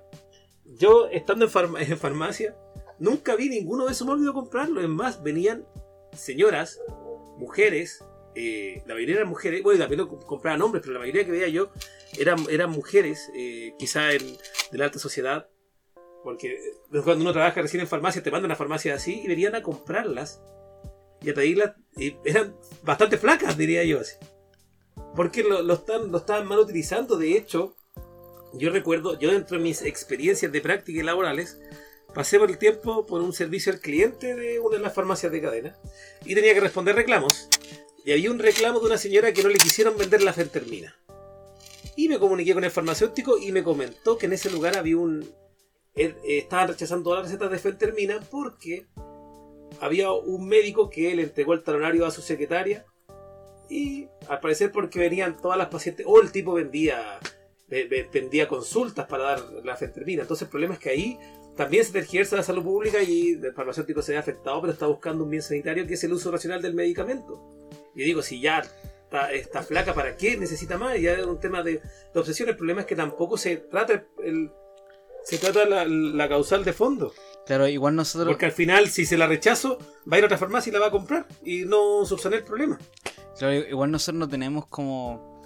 [0.65, 2.55] yo estando en, farma- en farmacia,
[2.99, 4.81] nunca vi ninguno de esos mórbidos comprarlo.
[4.81, 5.65] Es más, venían
[6.13, 6.79] señoras,
[7.37, 8.03] mujeres,
[8.35, 11.31] eh, la mayoría eran mujeres, bueno, también lo comp- compraban hombres, pero la mayoría que
[11.31, 11.69] veía yo
[12.17, 14.37] eran, eran mujeres, eh, quizá en,
[14.71, 15.49] de la alta sociedad,
[16.23, 19.53] porque eh, cuando uno trabaja recién en farmacia, te mandan a farmacia así y venían
[19.55, 20.41] a comprarlas
[21.21, 21.73] y a pedirlas.
[21.97, 24.15] Eran bastante flacas, diría yo así.
[25.15, 27.17] Porque lo, lo están, lo estaban mal utilizando.
[27.17, 27.75] De hecho,
[28.53, 31.59] yo recuerdo, yo dentro de mis experiencias de práctica y laborales,
[32.13, 35.41] pasé por el tiempo por un servicio al cliente de una de las farmacias de
[35.41, 35.75] cadena
[36.25, 37.49] y tenía que responder reclamos.
[38.05, 40.95] Y había un reclamo de una señora que no le quisieron vender la fentermina.
[41.95, 45.33] Y me comuniqué con el farmacéutico y me comentó que en ese lugar había un,
[45.95, 48.87] eh, estaban rechazando todas las recetas de fentermina porque
[49.81, 52.85] había un médico que le entregó el talonario a su secretaria
[53.69, 57.19] y al parecer porque venían todas las pacientes o el tipo vendía
[57.67, 61.17] ve- ve- vendía consultas para dar la fentermina entonces el problema es que ahí
[61.55, 65.23] también se tergiversa la salud pública y el farmacéutico se ve afectado pero está buscando
[65.23, 67.39] un bien sanitario que es el uso racional del medicamento.
[67.95, 68.59] Y digo si ya
[69.03, 71.73] está, está flaca para qué necesita más ya es un tema de,
[72.13, 72.49] de obsesión.
[72.49, 74.49] El problema es que tampoco se trata el,
[75.23, 77.13] se trata la causal de fondo.
[77.45, 78.29] Claro, igual nosotros.
[78.29, 79.77] Porque al final, si se la rechazo,
[80.11, 81.27] va a ir a otra farmacia y la va a comprar.
[81.43, 82.79] Y no subsanar el problema.
[83.37, 85.41] Claro, igual nosotros no tenemos como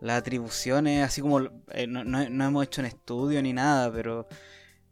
[0.00, 4.26] las atribuciones, así como eh, no, no- no hemos hecho un estudio ni nada, pero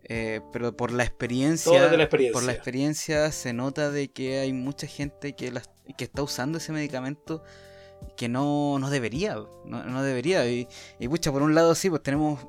[0.05, 2.33] eh, pero por la experiencia, la experiencia.
[2.33, 6.59] por la experiencia se nota de que hay mucha gente que las- que está usando
[6.59, 7.43] ese medicamento
[8.17, 10.49] que no, no debería, no, no debería.
[10.51, 10.67] Y,
[10.99, 12.41] y pucha, por un lado sí, pues tenemos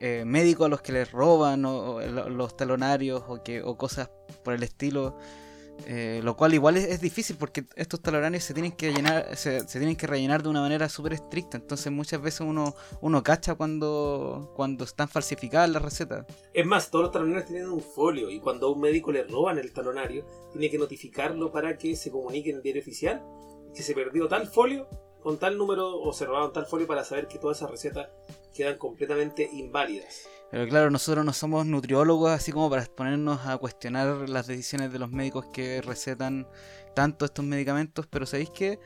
[0.00, 4.10] eh, médicos a los que les roban los talonarios o que o cosas
[4.44, 5.16] por el estilo.
[5.86, 9.66] Eh, lo cual igual es, es difícil porque estos talonarios se tienen que llenar, se,
[9.66, 11.56] se tienen que rellenar de una manera súper estricta.
[11.56, 16.26] Entonces muchas veces uno, uno cacha cuando, cuando están falsificadas las recetas.
[16.52, 18.30] Es más, todos los talonarios tienen un folio.
[18.30, 22.10] Y cuando a un médico le roban el talonario, tiene que notificarlo para que se
[22.10, 23.22] comunique en el diario oficial
[23.74, 24.86] que se perdió tal folio
[25.22, 28.08] con tal número o se robaron tal folio para saber que todas esas recetas
[28.54, 30.22] quedan completamente inválidas.
[30.50, 34.98] Pero claro, nosotros no somos nutriólogos así como para ponernos a cuestionar las decisiones de
[34.98, 36.46] los médicos que recetan
[36.94, 38.78] tanto estos medicamentos, pero ¿sabéis que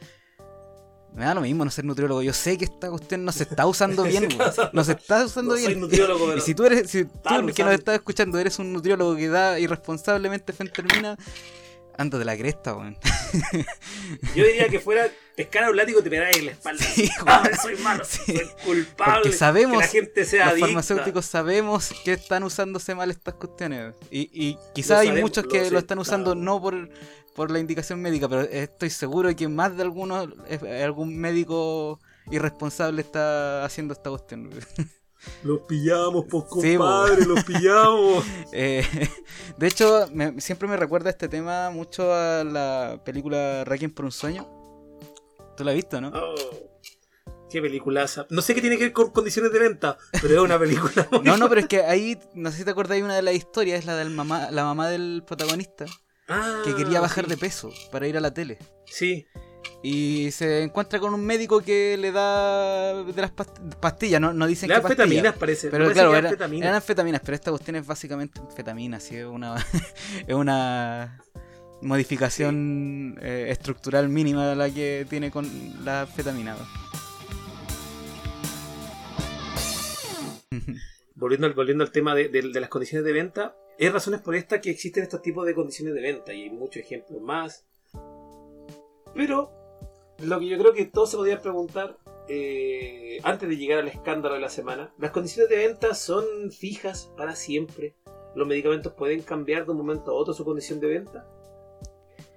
[1.15, 2.21] Me da lo mismo no ser nutriólogo.
[2.23, 4.27] Yo sé que esta cuestión no se está usando bien.
[4.39, 4.71] usando.
[4.75, 5.81] No se está usando No soy bien.
[5.81, 7.11] nutriólogo, pero Y si tú eres, si tú
[7.55, 11.17] que nos estás escuchando eres un nutriólogo que da irresponsablemente fentermina,
[11.99, 12.97] anda de la cresta, weón.
[14.35, 16.85] yo diría que fuera pescar a un látigo y te pegáis en la espalda.
[16.85, 18.37] Sí, Ah, soy malo, Sí.
[18.37, 19.23] soy culpable.
[19.23, 20.67] Porque sabemos, que la gente sea Los adicta.
[20.67, 23.95] farmacéuticos sabemos que están usándose mal estas cuestiones.
[24.11, 26.41] Y, quizás hay muchos que lo están usando claro.
[26.45, 26.89] no por,
[27.35, 33.03] por la indicación médica, pero estoy seguro que más de algunos, eh, algún médico irresponsable
[33.03, 34.51] está haciendo esta cuestión.
[35.43, 38.25] Los pillamos, pues Sí, compadre, los pillamos.
[38.53, 38.85] Eh,
[39.59, 44.13] de hecho, me- siempre me recuerda este tema mucho a la película Requiem por un
[44.13, 44.47] sueño.
[45.57, 46.09] ¿Tú la has visto, no?
[46.15, 46.35] Oh,
[47.51, 48.27] qué peliculaza.
[48.31, 51.09] No sé qué tiene que ver con condiciones de venta, pero es una película.
[51.23, 53.79] No, no, pero es que ahí, no sé si te acordáis, una de las historias
[53.81, 55.87] es la del mamá, la mamá del protagonista,
[56.29, 57.31] Ah, que quería bajar sí.
[57.31, 58.59] de peso para ir a la tele.
[58.87, 59.27] Sí,
[59.83, 64.47] Y se encuentra con un médico que le da de las past- pastillas, no, no
[64.47, 64.91] dicen pastillas.
[64.91, 65.69] anfetaminas parece.
[65.71, 66.65] Pero parece claro, que era- anfetaminas.
[66.65, 69.55] eran anfetaminas, pero esta cuestión es básicamente anfetamina, sí, es una,
[70.27, 71.21] es una
[71.83, 75.47] modificación eh, estructural mínima la que tiene con
[75.85, 76.57] la anfetamina.
[81.15, 84.35] volviendo, al, volviendo al tema de, de- de las condiciones de venta, hay razones por
[84.35, 87.65] esta que existen estos tipos de condiciones de venta y hay muchos ejemplos más.
[89.15, 89.53] Pero
[90.19, 91.99] lo que yo creo que todos se podían preguntar
[92.29, 97.11] eh, antes de llegar al escándalo de la semana, ¿las condiciones de venta son fijas
[97.17, 97.95] para siempre?
[98.35, 101.27] ¿Los medicamentos pueden cambiar de un momento a otro su condición de venta?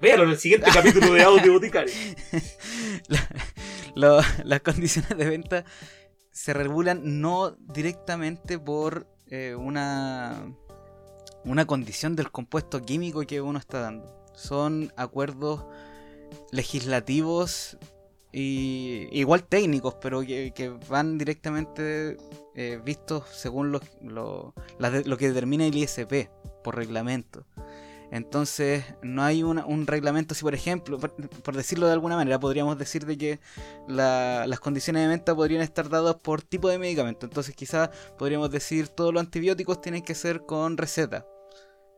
[0.01, 1.93] Véalo en el siguiente capítulo de Audio Boticario.
[3.95, 5.65] Las condiciones de venta
[6.32, 10.55] se regulan no directamente por eh, una,
[11.43, 14.25] una condición del compuesto químico que uno está dando.
[14.36, 15.65] Son acuerdos
[16.51, 17.77] legislativos
[18.32, 22.17] y igual técnicos, pero que, van directamente
[22.55, 26.30] eh, vistos según lo, lo, lo que determina el ISP
[26.63, 27.45] por reglamento.
[28.11, 33.05] Entonces, no hay un reglamento, si por ejemplo, por, decirlo de alguna manera, podríamos decir
[33.05, 33.39] de que
[33.88, 37.27] la- las condiciones de venta podrían estar dadas por tipo de medicamento.
[37.27, 41.25] Entonces, quizás podríamos decir todos los antibióticos tienen que ser con receta.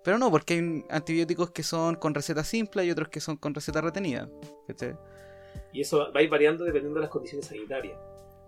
[0.03, 3.53] Pero no, porque hay antibióticos que son con receta simple y otros que son con
[3.53, 4.29] receta retenida.
[5.73, 7.99] Y eso va a ir variando dependiendo de las condiciones sanitarias.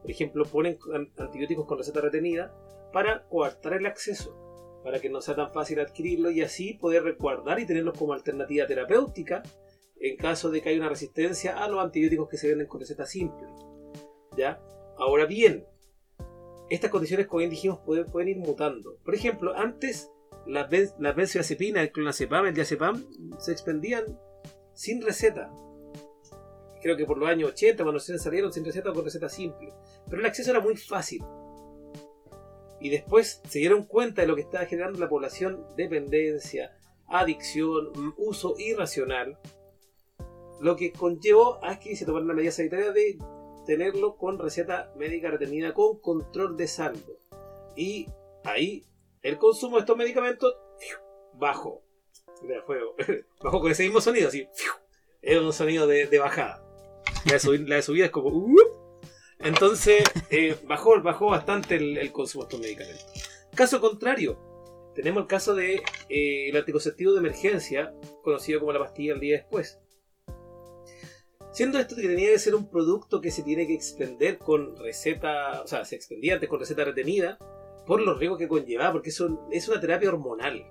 [0.02, 2.54] Por ejemplo, ponen an- antibióticos con receta retenida
[2.92, 7.60] para coartar el acceso, para que no sea tan fácil adquirirlo y así poder resguardar
[7.60, 9.44] y tenerlos como alternativa terapéutica
[10.00, 13.06] en caso de que haya una resistencia a los antibióticos que se venden con receta
[13.06, 13.48] simple.
[14.36, 14.60] ¿Ya?
[14.98, 15.66] Ahora bien,
[16.70, 18.98] estas condiciones, como bien dijimos, pueden, pueden ir mutando.
[19.06, 20.12] Por ejemplo, antes
[20.46, 20.70] las,
[21.00, 23.04] las benzodiazepinas, el clonazepam, el diazepam,
[23.40, 24.20] se expendían
[24.74, 25.52] sin receta
[26.84, 29.74] creo que por los años 80, cuando se salieron sin receta o con receta simple.
[30.06, 31.24] Pero el acceso era muy fácil.
[32.80, 36.78] Y después se dieron cuenta de lo que estaba generando la población, dependencia,
[37.08, 39.40] adicción, uso irracional,
[40.60, 43.18] lo que conllevó a que se tomara la medida sanitaria de
[43.66, 47.18] tenerlo con receta médica retenida con control de saldo.
[47.78, 48.08] Y
[48.44, 48.84] ahí
[49.24, 50.98] el consumo de estos medicamentos ¡fiu!
[51.34, 51.82] bajó.
[52.44, 52.80] Mira, fue-
[53.44, 54.48] bajó con ese mismo sonido, así.
[55.22, 56.64] Es un sonido de, bajada.
[57.26, 58.30] La de, subida es como.
[58.30, 58.56] "Uh".
[59.40, 63.06] Entonces, eh, bajó, bajó bastante el, consumo de estos medicamentos.
[63.56, 64.38] Caso contrario,
[64.96, 67.94] tenemos el caso de eh, anticonceptivo de emergencia,
[68.24, 69.80] conocido como la pastilla el día después.
[71.52, 75.62] Siendo esto que tenía que ser un producto que se tiene que expender con receta,
[75.62, 77.38] o sea, se expendía antes con receta retenida,
[77.86, 80.66] por los riesgos que conllevaba, porque es, un- es una terapia hormonal.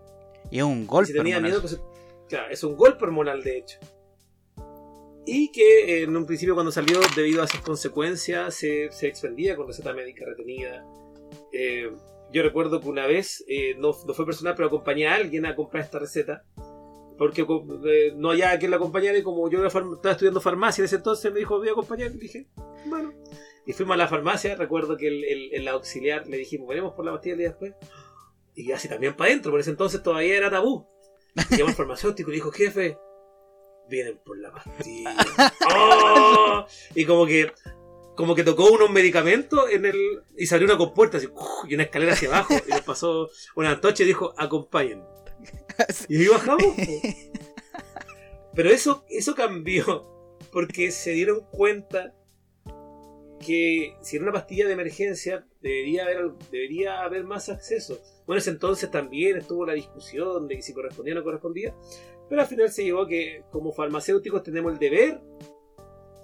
[0.51, 1.09] Y es un golpe.
[1.13, 1.51] si tenía hormonal.
[1.61, 1.81] miedo, pues,
[2.29, 3.79] claro, es un golpe hormonal de hecho.
[5.25, 9.57] Y que eh, en un principio cuando salió, debido a sus consecuencias, se, se expendía
[9.57, 10.85] con receta médica retenida.
[11.53, 11.93] Eh,
[12.33, 15.55] yo recuerdo que una vez, eh, no, no fue personal, pero acompañé a alguien a
[15.55, 16.45] comprar esta receta.
[17.19, 20.97] Porque eh, no había quien la acompañara y como yo estaba estudiando farmacia en ese
[20.97, 22.11] entonces, me dijo, voy a acompañar.
[22.11, 22.49] Y dije,
[22.87, 23.13] bueno.
[23.67, 27.05] Y fuimos a la farmacia, recuerdo que el, el- el auxiliar le dijimos, veremos por
[27.05, 27.75] la pastilla el día después.
[28.55, 30.87] Y así también para adentro, por ese entonces todavía era tabú.
[31.51, 32.99] Llamó al farmacéutico y le dijo, jefe,
[33.89, 35.17] vienen por la pastilla.
[35.77, 36.67] ¡Oh!
[36.95, 37.53] Y como que
[38.15, 39.97] como que tocó unos medicamentos en el
[40.37, 41.29] y se abrió una compuerta así,
[41.67, 45.03] y una escalera hacia abajo y le pasó una antorcha y dijo, acompañen.
[46.09, 46.63] Y ahí bajamos.
[48.55, 52.15] Pero eso, eso cambió porque se dieron cuenta
[53.43, 58.01] que si era una pastilla de emergencia debería haber, debería haber más acceso.
[58.27, 61.75] Bueno, ese entonces también estuvo la discusión de que si correspondía o no correspondía,
[62.29, 65.21] pero al final se llegó a que como farmacéuticos tenemos el deber,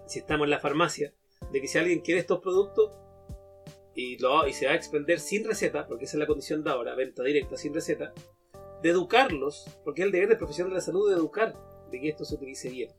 [0.06, 1.12] si estamos en la farmacia,
[1.52, 2.92] de que si alguien quiere estos productos
[3.94, 6.70] y, lo, y se va a expender sin receta, porque esa es la condición de
[6.70, 8.14] ahora, venta directa sin receta,
[8.82, 11.54] de educarlos, porque es el deber del profesional de la salud de educar,
[11.90, 12.90] de que esto se utilice bien.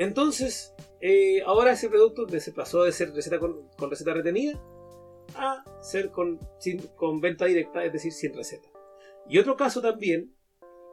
[0.00, 4.58] Entonces, eh, ahora ese producto se pasó de ser receta con, receta retenida
[5.34, 6.40] a ser con
[7.20, 8.66] venta directa, es decir, sin receta.
[9.28, 10.34] Y otro caso también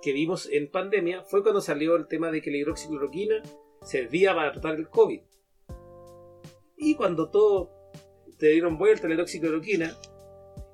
[0.02, 3.42] que vimos en pandemia fue cuando salió el tema de que la hidroxicloroquina
[3.82, 5.22] servía para tratar el COVID.
[6.76, 7.72] Y cuando todo
[8.38, 9.98] te dieron vuelta la hidroxicloroquina,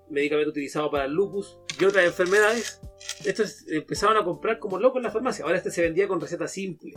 [0.10, 2.82] medicamento utilizado para el lupus y otras enfermedades,
[3.26, 5.46] estos empezaron a comprar como locos en la farmacia.
[5.46, 6.94] Ahora este se vendía con receta simple.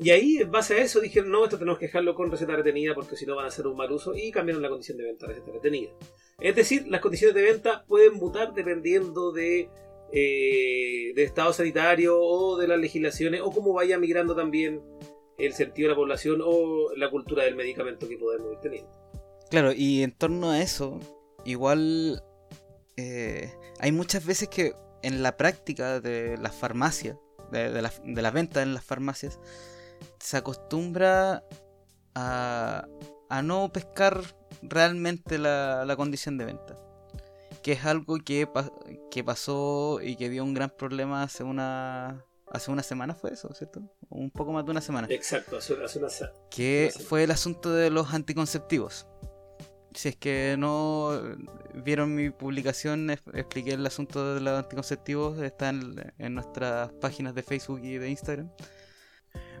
[0.00, 2.94] Y ahí, en base a eso, dijeron, no, esto tenemos que dejarlo con receta retenida
[2.94, 5.26] porque si no van a hacer un mal uso y cambiaron la condición de venta
[5.26, 5.92] a receta retenida.
[6.40, 9.68] Es decir, las condiciones de venta pueden mutar dependiendo de
[10.12, 14.80] eh, del estado sanitario o de las legislaciones o cómo vaya migrando también
[15.38, 18.90] el sentido de la población o la cultura del medicamento que podemos ir teniendo.
[19.50, 21.00] Claro, y en torno a eso,
[21.44, 22.22] igual
[22.96, 24.72] eh, hay muchas veces que
[25.02, 27.16] en la práctica de las farmacias,
[27.50, 29.40] de, de, la, de las ventas en las farmacias,
[30.18, 31.42] se acostumbra
[32.14, 32.86] a,
[33.28, 34.20] a no pescar
[34.62, 36.76] realmente la, la condición de venta.
[37.62, 38.48] Que es algo que,
[39.10, 43.52] que pasó y que dio un gran problema hace una, hace una semana, fue eso,
[43.54, 43.80] ¿cierto?
[44.10, 46.08] Un poco más de una semana Exacto, hace, hace una
[46.50, 47.08] que Una semana.
[47.08, 49.06] fue el asunto de los anticonceptivos.
[49.94, 51.10] Si es que no
[51.72, 57.42] vieron mi publicación, expliqué el asunto de los anticonceptivos, está en, en nuestras páginas de
[57.44, 58.50] Facebook y de Instagram.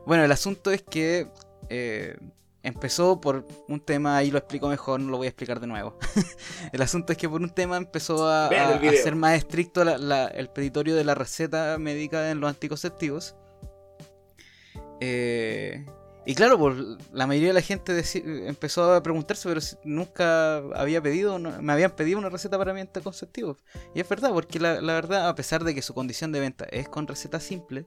[0.06, 1.28] Bueno, el asunto es que
[1.70, 2.16] eh,
[2.62, 5.98] empezó por un tema, ahí lo explico mejor, no lo voy a explicar de nuevo.
[6.72, 8.48] el asunto es que por un tema empezó a,
[9.02, 13.34] ser más estricto la- la- el peditorio de la receta médica en los anticonceptivos.
[15.00, 15.84] Eh,
[16.26, 16.74] Y claro, pues,
[17.12, 18.02] la mayoría de la gente
[18.48, 22.72] empezó a preguntarse, pero si nunca había pedido, no- me habían pedido una receta para
[22.72, 23.58] mi anticonceptivo.
[23.94, 26.64] Y es verdad, porque la, la verdad, a pesar de que su condición de venta
[26.70, 27.84] es con receta simple,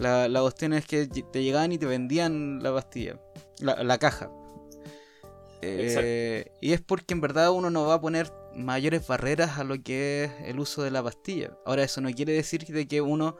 [0.00, 3.20] la, la cuestión es que te llegaban y te vendían la pastilla,
[3.60, 4.30] la, la caja.
[5.62, 9.80] Eh, y es porque en verdad uno no va a poner mayores barreras a lo
[9.82, 11.56] que es el uso de la pastilla.
[11.66, 13.36] Ahora eso no quiere decir de que uno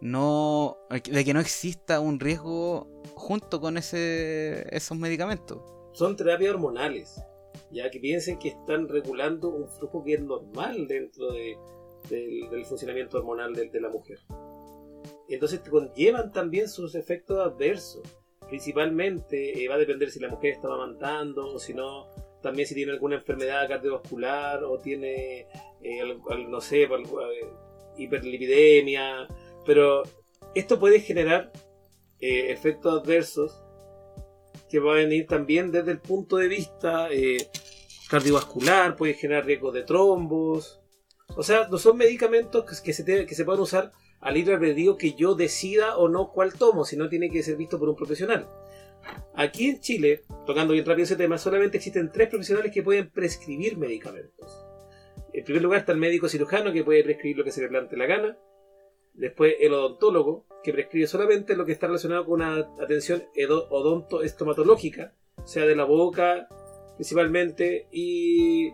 [0.00, 5.58] no de que no exista un riesgo junto con ese esos medicamentos.
[5.92, 7.22] Son terapias hormonales,
[7.70, 11.56] ya que piensen que están regulando un flujo que es normal dentro de-
[12.08, 14.18] del, del funcionamiento hormonal de, de la mujer.
[15.34, 18.02] Entonces conllevan también sus efectos adversos.
[18.48, 22.08] Principalmente eh, va a depender si la mujer está amamantando o si no,
[22.42, 25.46] también si tiene alguna enfermedad cardiovascular o tiene,
[25.82, 26.18] eh,
[26.48, 26.88] no sé, eh,
[27.96, 29.28] hiperlipidemia.
[29.64, 30.02] Pero
[30.54, 31.52] esto puede generar
[32.18, 33.62] efectos adversos
[34.68, 37.08] que va a venir también desde el punto de vista
[38.10, 40.80] cardiovascular, puede generar riesgo de trombos.
[41.36, 44.54] O sea, no son medicamentos que, que se, te- que se puedan usar al libre
[44.54, 47.96] albedrío que yo decida o no cuál tomo, sino tiene que ser visto por un
[47.96, 48.46] profesional.
[49.34, 53.78] Aquí en Chile, tocando bien rápido ese tema, solamente existen tres profesionales que pueden prescribir
[53.78, 54.66] medicamentos.
[55.32, 57.96] En primer lugar está el médico cirujano que puede prescribir lo que se le plante
[57.96, 58.38] la gana.
[59.14, 63.24] Después el odontólogo, que prescribe solamente lo que está relacionado con una atención
[63.70, 66.48] odontoestomatológica, o sea, de la boca
[66.96, 68.72] principalmente y, y,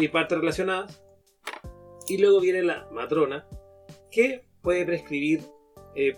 [0.00, 1.02] y partes relacionadas.
[2.06, 3.48] Y luego viene la matrona,
[4.10, 5.40] que puede prescribir
[5.94, 6.16] eh,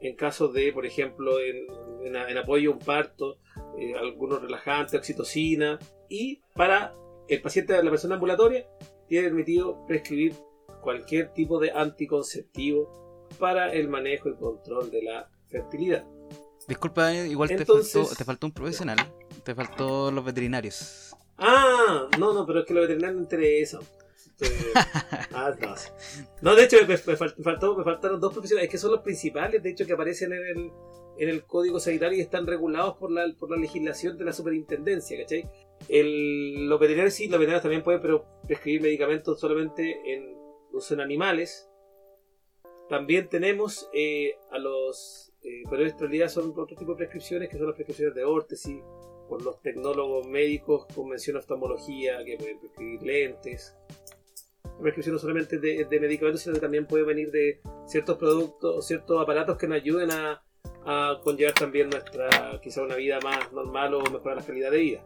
[0.00, 1.66] en casos de, por ejemplo, en,
[2.06, 3.38] en- en apoyo a un parto,
[3.78, 5.78] eh, algunos relajantes, oxitocina,
[6.08, 6.92] y para
[7.28, 8.66] el paciente, la persona ambulatoria,
[9.08, 10.34] tiene permitido prescribir
[10.82, 16.04] cualquier tipo de anticonceptivo para el manejo y control de la fertilidad.
[16.66, 18.98] Disculpa, eh, igual Entonces- te faltó te faltó un profesional,
[19.44, 21.14] te faltó los veterinarios.
[21.38, 23.80] Ah, no, no, pero es que los veterinarios no interesan.
[24.40, 24.54] Este,
[25.32, 25.52] ah,
[26.42, 29.00] no, de hecho, me, me fal- me faltó, me faltaron dos profesionales, que son los
[29.00, 30.70] principales, de hecho, que aparecen en el,
[31.18, 35.18] en el código sanitario y están regulados por la, por la legislación de la superintendencia,
[35.18, 35.50] ¿cachai?
[35.88, 40.36] El, los veterinarios sí, los veterinarios también pueden prescribir medicamentos solamente en
[40.72, 41.68] uso en animales.
[42.88, 47.58] También tenemos eh, a los, eh, pero en realidad son otro tipo de prescripciones, que
[47.58, 48.80] son las prescripciones de órtesis,
[49.28, 53.76] por los tecnólogos médicos con mención oftalmología, que pueden prescribir lentes.
[54.80, 59.56] Prescripción no solamente de, medicamentos, sino que también puede venir de ciertos productos, ciertos aparatos
[59.58, 60.42] que nos ayuden a,
[60.84, 65.04] a conllevar también nuestra, quizá una vida más normal o mejorar la calidad de vida.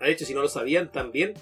[0.00, 1.34] De hecho, si no lo sabían también,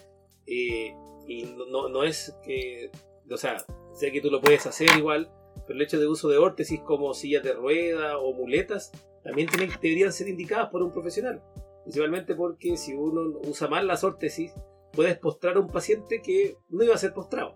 [0.47, 0.95] eh,
[1.27, 2.91] y no, no, es que,
[3.31, 5.31] o sea, sé que tú lo puedes hacer igual,
[5.67, 9.49] pero el hecho de uso de órtesis como sillas de rueda o muletas también
[9.81, 11.43] deberían ser indicadas por un profesional.
[11.83, 14.53] Principalmente porque si uno usa mal las órtesis,
[14.93, 17.55] puedes postrar a un paciente que no iba a ser postrado.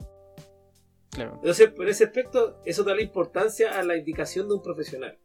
[1.11, 1.35] Claro.
[1.37, 5.19] Entonces, por ese aspecto, eso da la importancia a la indicación de un profesional.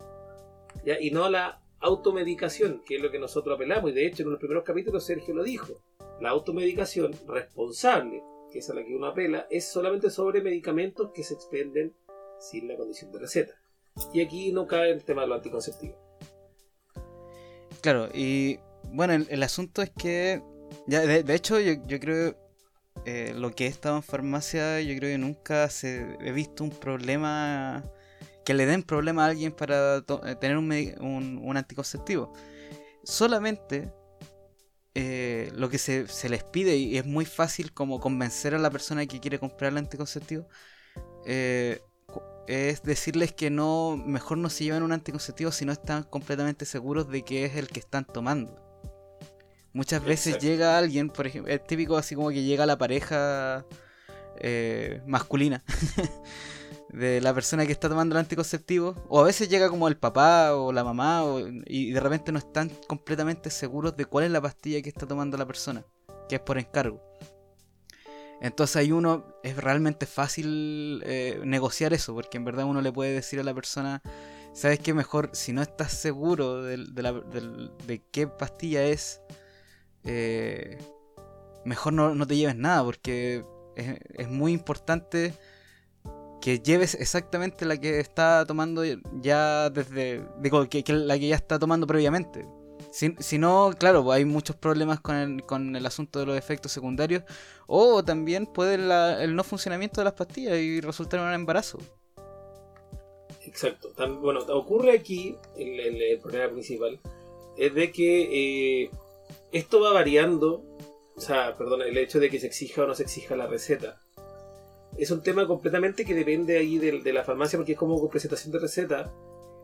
[0.86, 0.99] ¿ya?
[0.99, 3.91] Y no a la automedicación, que es lo que nosotros apelamos.
[3.91, 5.74] Y de hecho, en los primeros capítulos Sergio lo dijo.
[6.22, 11.24] La automedicación responsable, que es a la que uno apela, es solamente sobre medicamentos que
[11.24, 11.93] se expenden
[12.39, 13.53] sin la condición de receta.
[14.14, 15.97] Y aquí no cae el tema de lo anticonceptivo.
[17.82, 18.59] Claro, y
[18.93, 20.41] bueno, el, el asunto es que,
[20.88, 22.36] ya de, hecho, yo, creo
[23.05, 26.71] eh, lo que he estado en farmacia, yo creo que nunca se, he visto un
[26.71, 27.84] problema,
[28.45, 32.34] que le den problema a alguien para eh, tener un, anticonceptivo.
[33.03, 33.91] Solamente
[34.95, 39.05] eh, lo que se, les pide, y es muy fácil como convencer a la persona
[39.05, 40.47] que quiere comprar el anticonceptivo,
[41.25, 47.07] es decirles que no, mejor no se lleven un anticonceptivo si no están completamente seguros
[47.09, 48.70] de que es el que están tomando.
[49.74, 50.45] Muchas veces Exacto.
[50.45, 53.65] llega alguien, por ejemplo, es típico así como que llega la pareja
[54.38, 55.63] eh, masculina
[56.89, 60.55] de la persona que está tomando el anticonceptivo, o a veces llega como el papá
[60.55, 64.41] o la mamá, o- y de repente no están completamente seguros de cuál es la
[64.41, 65.86] pastilla que está tomando la persona,
[66.28, 67.01] que es por encargo.
[68.41, 73.13] Entonces ahí uno es realmente fácil eh, negociar eso, porque en verdad uno le puede
[73.13, 74.01] decir a la persona,
[74.53, 79.22] sabes que mejor si no estás seguro de, la- de qué pastilla es,
[80.05, 80.77] eh,
[81.65, 83.43] mejor no, no te lleves nada, porque
[83.75, 85.33] es, muy importante
[86.41, 88.83] que lleves exactamente la que está tomando
[89.21, 92.47] ya desde, digo, que, la que ya está tomando previamente.
[92.91, 96.37] Si, si no, claro, pues hay muchos problemas con el, con el asunto de los
[96.37, 97.23] efectos secundarios.
[97.67, 101.77] O también puede el no funcionamiento de las pastillas y resultar en un embarazo.
[103.45, 103.93] Exacto.
[104.21, 106.99] Bueno, ocurre aquí el, el- el problema principal
[107.57, 108.91] es de que eh,
[109.51, 110.63] esto va variando,
[111.15, 113.99] o sea, perdón, el hecho de que se exija o no se exija la receta.
[114.97, 118.09] Es un tema completamente que depende ahí del- de, la farmacia porque es como con
[118.09, 119.11] presentación de receta,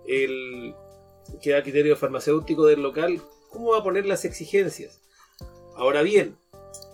[0.08, 0.74] el
[1.42, 5.02] queda a criterio farmacéutico del local cómo va a poner las exigencias.
[5.76, 6.38] Ahora bien,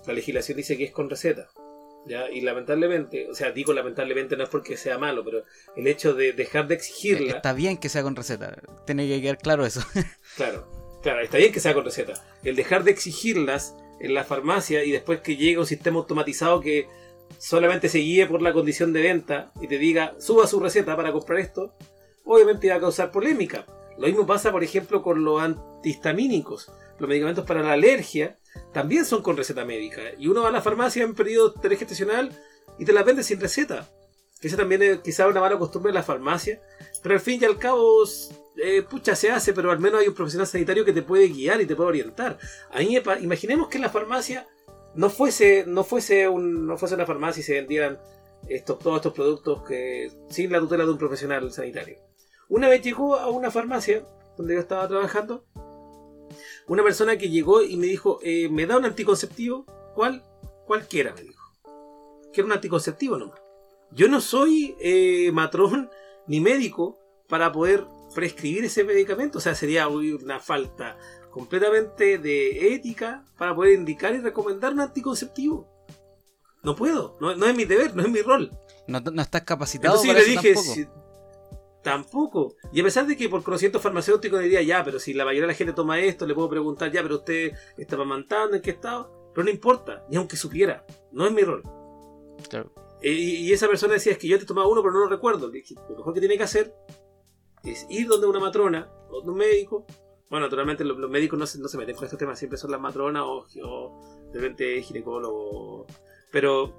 [0.08, 1.50] la legislación dice que es con receta.
[2.06, 2.30] ¿ya?
[2.30, 5.44] Y lamentablemente, o sea, digo lamentablemente no es porque sea malo, pero
[5.76, 7.36] el hecho de dejar de exigirla...
[7.38, 8.56] Está bien que sea con receta.
[8.86, 9.82] Tiene que quedar claro eso.
[10.36, 10.68] Claro,
[11.04, 12.14] claro, está bien que sea con receta.
[12.44, 16.88] El dejar de exigirlas en la farmacia y después que llegue un sistema automatizado que
[17.38, 21.12] solamente se guíe por la condición de venta y te diga suba su receta para
[21.12, 21.76] comprar esto,
[22.26, 23.66] obviamente va a causar polémica.
[23.98, 26.72] Lo mismo pasa, por ejemplo, con los antihistamínicos.
[26.98, 28.40] Los medicamentos para la alergia
[28.72, 30.02] también son con receta médica.
[30.18, 32.32] Y uno va a la farmacia en periodo gestacional
[32.80, 33.90] y te la vende sin receta.
[34.42, 36.62] Esa también es quizá una mala costumbre de la farmacia.
[37.02, 38.04] Pero al fin y al cabo,
[38.58, 41.62] eh, pucha, se hace, pero al menos hay un profesional sanitario que te puede guiar
[41.62, 42.38] y te puede orientar.
[42.72, 44.48] A mí me pa- imaginemos que en la farmacia
[44.96, 48.00] no fuese, no fuese, no fuese una farmacia y se vendieran
[48.48, 51.98] estos, todos estos productos que, sin la tutela de un profesional sanitario.
[52.50, 54.06] Una vez llegó a una farmacia
[54.38, 55.46] donde yo estaba trabajando
[56.68, 59.66] una persona que llegó y me dijo, eh, ¿me da un anticonceptivo?
[59.96, 60.24] ¿Cuál?
[60.66, 61.44] Cualquiera, me dijo.
[62.32, 63.40] Quiero un anticonceptivo nomás.
[63.92, 65.90] Yo no soy eh, matrón
[66.26, 66.98] ni médico
[67.28, 69.38] para poder prescribir ese medicamento.
[69.38, 70.98] O sea, sería una falta
[71.32, 75.68] completamente de ética para poder indicar y recomendar un anticonceptivo.
[76.64, 78.52] No puedo, no, no es mi deber, no es mi rol.
[78.88, 80.74] No, no estás capacitado Entonces yo para le eso dije, tampoco.
[80.76, 82.56] "Si- tampoco.
[82.72, 85.48] Y a pesar de que por conocimiento farmacéutico diría, ya, pero si la mayoría de
[85.48, 89.32] la gente toma esto, le puedo preguntar, ya, pero usted está amamantando, ¿en qué estado?
[89.34, 91.64] Pero no importa, ni aunque supiera, no es mi rol.
[92.50, 92.72] Claro.
[93.02, 95.48] Y, y esa persona decía, es que yo te tomaba uno, pero no lo recuerdo.
[95.48, 96.74] Le dije, lo mejor que tiene que hacer
[97.64, 99.86] es ir donde una matrona o donde un médico.
[100.30, 102.82] Bueno, naturalmente los, médicos no se, no se meten con estos temas, siempre son las
[102.82, 103.46] matronas o,
[104.32, 105.86] de repente ginecólogo.
[106.32, 106.74] Pero.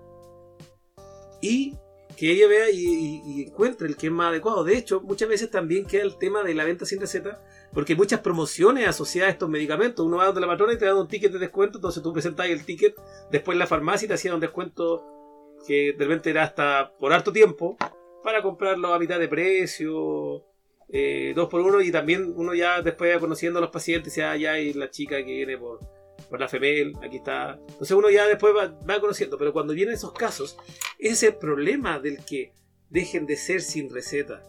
[1.41, 1.77] Y
[2.17, 4.65] que ella vea y, encuentre el que es más adecuado.
[4.65, 7.41] De hecho, muchas veces también queda el tema de la venta sin receta,
[7.73, 10.05] porque hay muchas promociones asociadas a estos medicamentos.
[10.05, 12.47] Uno va donde la matrona y te da un ticket de descuento, entonces tú presentas
[12.47, 12.95] el ticket,
[13.31, 15.05] después la farmacia te hacían un descuento
[15.67, 17.77] que de repente era hasta por harto tiempo
[18.23, 20.45] para comprarlo a mitad de precio,
[20.91, 24.53] eh, dos por uno, y también uno ya después conociendo a los pacientes, ya, ya
[24.53, 25.81] hay la chica que viene por,
[26.31, 27.59] por la FEMEL, aquí está.
[27.69, 30.57] Entonces uno ya después va, va conociendo, pero cuando vienen esos casos,
[30.99, 32.53] ese es el problema del que
[32.91, 34.43] dejen de ser sin receta.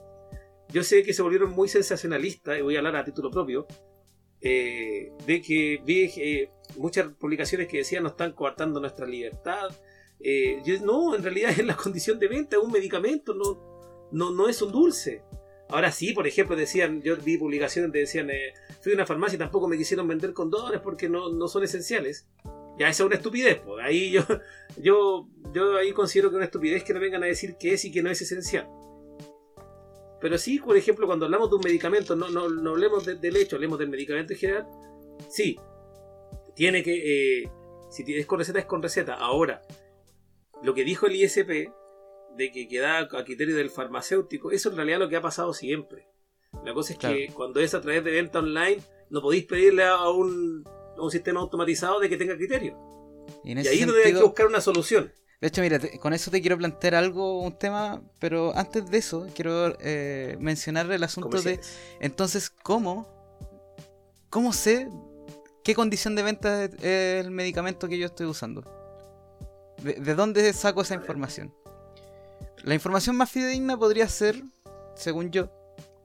[0.70, 3.66] Yo sé que se volvieron muy sensacionalistas, y voy a hablar a título propio,
[4.42, 9.70] eh, de que vi eh, muchas publicaciones que decían nos están coartando nuestra libertad.
[10.20, 14.32] Eh, yo- no, en realidad es la condición de venta, es un medicamento, no, no,
[14.32, 15.24] no es un dulce.
[15.70, 19.36] Ahora sí, por ejemplo, decían, yo vi publicaciones que decían, eh, fui a una farmacia
[19.36, 22.28] y tampoco me quisieron vender condones porque no, no son esenciales.
[22.78, 23.84] Ya esa es una estupidez, pues.
[23.84, 24.22] Ahí yo,
[24.78, 27.84] yo, yo ahí considero que es una estupidez que no vengan a decir que es
[27.86, 28.68] y que no es esencial.
[30.22, 33.36] Pero sí, por ejemplo, cuando hablamos de un medicamento, no, no, no hablemos de- del
[33.38, 34.68] hecho, hablemos del medicamento en general.
[35.30, 35.57] Sí,
[36.55, 37.49] tiene que, eh,
[37.89, 39.16] si es con receta, es con receta.
[39.16, 39.61] Ahora,
[40.63, 41.70] lo que dijo el ISP,
[42.38, 45.54] de que queda a criterio del farmacéutico, eso en realidad es lo que ha pasado
[45.54, 46.08] siempre.
[46.64, 50.10] La cosa es que cuando es a través de venta online, no podéis pedirle a
[50.10, 50.64] un,
[50.98, 52.78] a un sistema automatizado de que tenga criterio.
[53.44, 55.14] Y en Y ese ahí donde hay que sentido, buscar una solución.
[55.42, 58.98] de hecho, mira, te- con eso te quiero plantear algo, un tema, pero antes de
[58.98, 61.60] eso, quiero eh, mencionar el asunto de,
[62.00, 63.08] entonces, ¿cómo,
[64.30, 64.90] cómo sé
[65.64, 68.64] qué condición de venta es el medicamento que yo estoy usando?
[69.82, 71.54] ¿De, de dónde saco esa información?
[72.64, 74.41] La información más fidedigna podría ser,
[74.95, 75.49] según yo,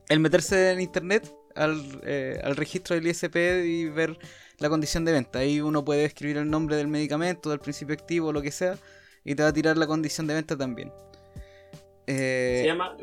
[0.09, 4.19] el meterse en internet al, eh, al registro del ISP y ver
[4.59, 5.39] la condición de venta.
[5.41, 8.77] Ahí uno puede escribir el nombre del medicamento, del principio activo, lo que sea,
[9.25, 10.93] y te va a tirar la condición de venta también.
[12.07, 12.97] Eh, Se llama,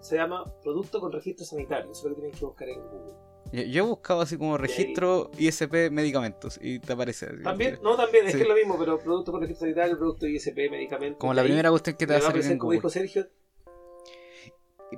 [0.00, 0.18] se
[0.62, 1.90] producto con registro sanitario.
[1.90, 3.14] Eso es lo que tienes que buscar en Google.
[3.52, 7.26] Yo, he buscado así como registro ISP medicamentos y te aparece.
[7.26, 8.38] así, También, no, también, es Sí.
[8.38, 11.18] que es lo mismo, pero producto con registro sanitario, producto ISP, medicamento.
[11.18, 13.28] Como la primera cuestión que te va a aparecer, como dijo Sergio,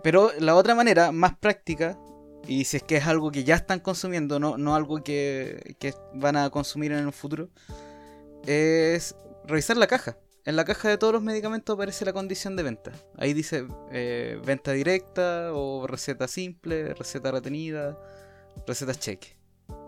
[0.03, 1.99] Pero la otra manera, más práctica,
[2.49, 5.95] y si es que es algo que ya están consumiendo, no, no algo que, que
[6.15, 7.51] van a consumir en un futuro,
[8.47, 9.15] es
[9.47, 10.17] revisar la caja.
[10.45, 12.91] En la caja de todos los medicamentos aparece la condición de venta.
[13.17, 17.97] Ahí dice eh, venta directa o receta simple, receta retenida,
[18.67, 19.37] receta cheque.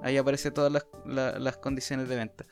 [0.03, 2.45] Ahí aparece todas las, la- las condiciones de venta.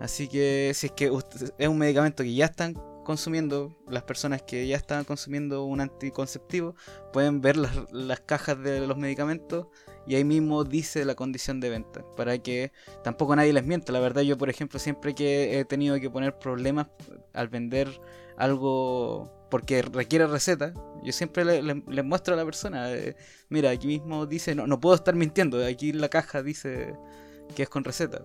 [0.00, 1.10] Así que si es que
[1.58, 6.74] es un medicamento que ya están consumiendo, las personas que ya estaban consumiendo un anticonceptivo,
[7.12, 9.66] pueden ver las, las cajas de los medicamentos
[10.06, 12.70] y ahí mismo dice la condición de venta, para que
[13.02, 13.92] tampoco nadie les mienta.
[13.92, 16.88] La verdad yo, por ejemplo, siempre que he tenido que poner problemas
[17.32, 17.88] al vender
[18.36, 23.16] algo porque requiere receta, yo siempre le, muestro a la persona, eh,
[23.48, 26.94] mira, aquí mismo dice, no, no puedo estar mintiendo, aquí en la caja dice
[27.54, 28.22] que es con receta.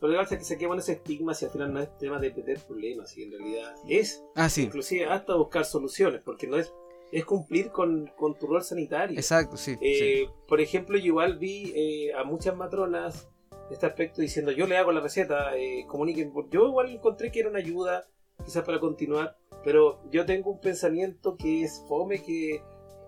[0.00, 1.96] Pero lo que pasa es que se quema ese estigma si al final no es
[1.96, 6.46] tema de tener problemas, y en realidad es Ah, sí, inclusive hasta buscar soluciones, porque
[6.46, 6.74] no es,
[7.10, 9.16] es cumplir con, con tu rol sanitario.
[9.18, 9.74] exacto, sí.
[9.74, 9.78] sí.
[9.80, 13.28] Eh, Por ejemplo, yo igual vi eh, a muchas matronas
[13.70, 16.32] de este aspecto diciendo yo le hago la receta, eh, comuniquen.
[16.32, 16.50] por-".
[16.50, 18.06] Yo igual encontré que era una ayuda,
[18.44, 22.62] quizás para continuar, pero yo tengo un pensamiento que es fome que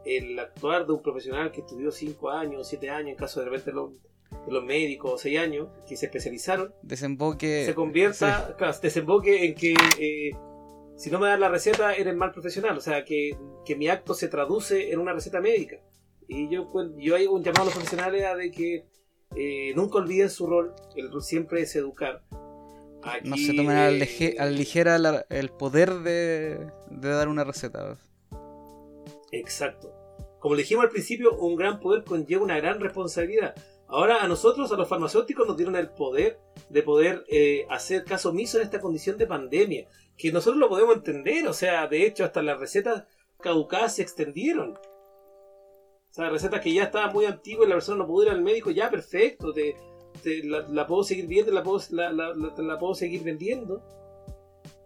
[0.04, 3.72] el actuar de un profesional que estudió 5 años, 7 años, en caso de repente
[3.72, 3.92] los,
[4.46, 7.64] de los médicos, 6 años, que se especializaron, Desemboque...
[7.66, 10.30] se convierta, claro, desemboque en que eh,
[10.96, 14.14] si no me dan la receta eres mal profesional, o sea, que, que mi acto
[14.14, 15.76] se traduce en una receta médica.
[16.28, 18.86] Y yo, yo hago un llamado a los profesionales a de que
[19.36, 22.22] eh, nunca olviden su rol, el rol siempre es educar.
[23.06, 26.58] Aquí, No se tomen a a la ligera la- el poder de,
[26.90, 27.96] de dar una receta.
[29.32, 29.92] Exacto.
[30.40, 33.54] Como le dijimos al principio, un gran poder conlleva una gran responsabilidad.
[33.88, 36.38] Ahora a nosotros, a los farmacéuticos, nos dieron el poder
[36.68, 39.86] de poder eh, hacer caso omiso en esta condición de pandemia.
[40.16, 41.46] Que nosotros lo podemos entender.
[41.48, 43.04] O sea, de hecho, hasta las recetas
[43.40, 44.70] caducadas se extendieron.
[44.72, 48.42] O sea, recetas que ya estaban muy antiguas y la persona no pudo ir al
[48.42, 49.52] médico, ya perfecto.
[49.52, 49.76] Te,
[50.44, 53.82] la, puedo seguir viendo, la puedo, la, la- puedo seguir vendiendo.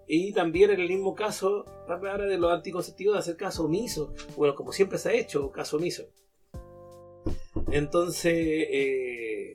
[0.06, 4.12] Y también en el mismo caso, ahora de los anticonceptivos, hacer caso omiso.
[4.36, 6.02] Bueno, como siempre se ha hecho, caso omiso.
[7.70, 9.52] Entonces, eh,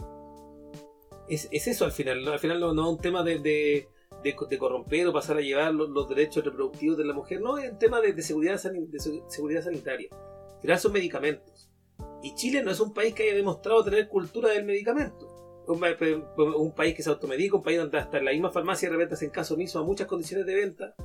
[1.28, 2.24] es, es eso al final.
[2.24, 2.32] ¿no?
[2.32, 3.88] Al final no, es un tema de, de,
[4.24, 7.42] de, corromper o pasar a llevar los, derechos reproductivos de la mujer.
[7.42, 8.72] No, es un tema de, seguridad, se-
[9.28, 10.08] seguridad sanitaria.
[10.56, 11.70] Al final son medicamentos.
[12.24, 15.35] Y Chile no es un país que haya demostrado tener cultura del medicamento.
[15.68, 18.94] Un, pa- un país que se automedica, un país donde hasta la misma farmacia de
[18.96, 20.96] repente hacen caso omiso a muchas condiciones de venta.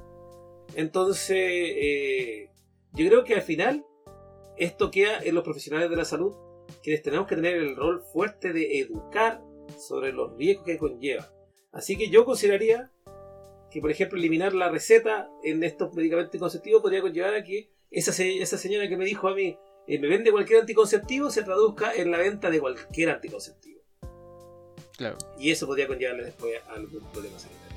[0.74, 2.50] Entonces, eh,
[2.92, 3.84] yo creo que al final
[4.56, 6.34] esto queda en los profesionales de la salud,
[6.82, 9.42] quienes tenemos que tener el rol fuerte de educar
[9.78, 11.32] sobre los riesgos que conlleva.
[11.72, 12.90] Así que yo consideraría
[13.70, 18.11] que, por ejemplo, eliminar la receta en estos medicamentos anticonceptivos podría conllevar a que esa,
[18.22, 19.56] esa señora que me dijo a mí,
[19.86, 23.79] eh, me vende cualquier anticonceptivo, se traduzca en la venta de cualquier anticonceptivo.
[25.01, 25.16] Claro.
[25.38, 27.74] Y eso podría conllevarle después a algún problema sanitario.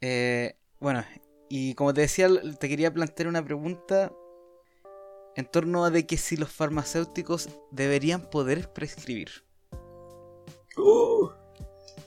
[0.00, 1.04] Eh, bueno,
[1.48, 4.12] y como te decía, te quería plantear una pregunta
[5.36, 9.30] en torno a de que si los farmacéuticos deberían poder prescribir.
[10.76, 11.28] Uh,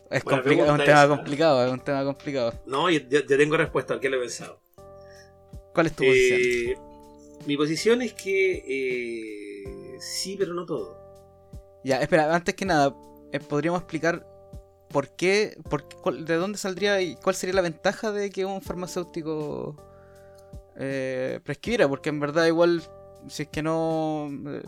[0.09, 1.07] Es, complica- es un tema esa.
[1.07, 2.53] complicado, es un tema complicado.
[2.65, 4.59] no, ya tengo respuesta al que le he pensado.
[5.73, 6.86] ¿Cuál es tu posición?
[7.47, 10.97] Mi posición es que eh, sí, pero no todo.
[11.83, 12.93] Ya, espera, antes que nada,
[13.31, 14.27] eh, ¿podríamos explicar
[14.89, 18.45] por qué, por qué- cuál- de dónde saldría y cuál sería la ventaja de que
[18.45, 19.75] un farmacéutico
[20.77, 21.87] eh, prescribiera?
[21.87, 22.83] Porque en verdad igual,
[23.29, 24.61] si es que no, eh,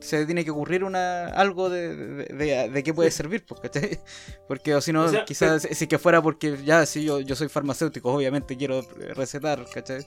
[0.00, 3.98] se tiene que ocurrir una algo de, de, de- de qué puede servir, ¿cachai?
[4.48, 7.20] Porque o si no, O sea, quizás si es que fuera porque ya, si yo,
[7.20, 8.82] yo soy farmacéutico, obviamente quiero
[9.14, 10.06] recetar, ¿cachai?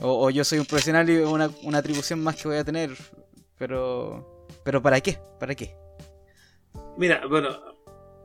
[0.00, 2.90] O, yo soy un profesional y una, una atribución más que voy a tener,
[3.58, 4.34] pero...
[4.62, 5.18] ¿Pero para qué?
[5.38, 5.76] ¿Para qué?
[6.96, 7.50] Mira, bueno,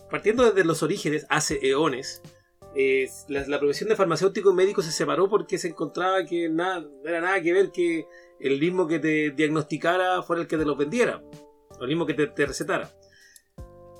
[0.09, 2.21] partiendo desde los orígenes, hace eones,
[2.75, 7.09] eh, la, la profesión de farmacéutico médico se separó porque se encontraba que nada, no
[7.09, 8.05] era nada que ver que
[8.39, 11.21] el mismo que te diagnosticara fuera el que te lo vendiera,
[11.79, 12.89] o el mismo que te, te recetara.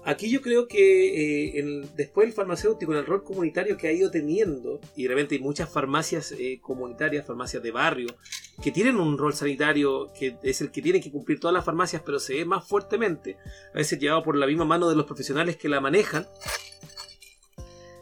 [0.03, 0.79] Aquí yo creo que
[1.49, 5.35] eh, el- después el farmacéutico, en el rol comunitario que ha ido teniendo, y realmente
[5.35, 8.07] hay muchas farmacias eh, comunitarias, farmacias de barrio,
[8.63, 12.01] que tienen un rol sanitario que es el que tienen que cumplir todas las farmacias,
[12.03, 13.37] pero se ve más fuertemente,
[13.73, 16.25] a veces llevado por la misma mano de los profesionales que la manejan,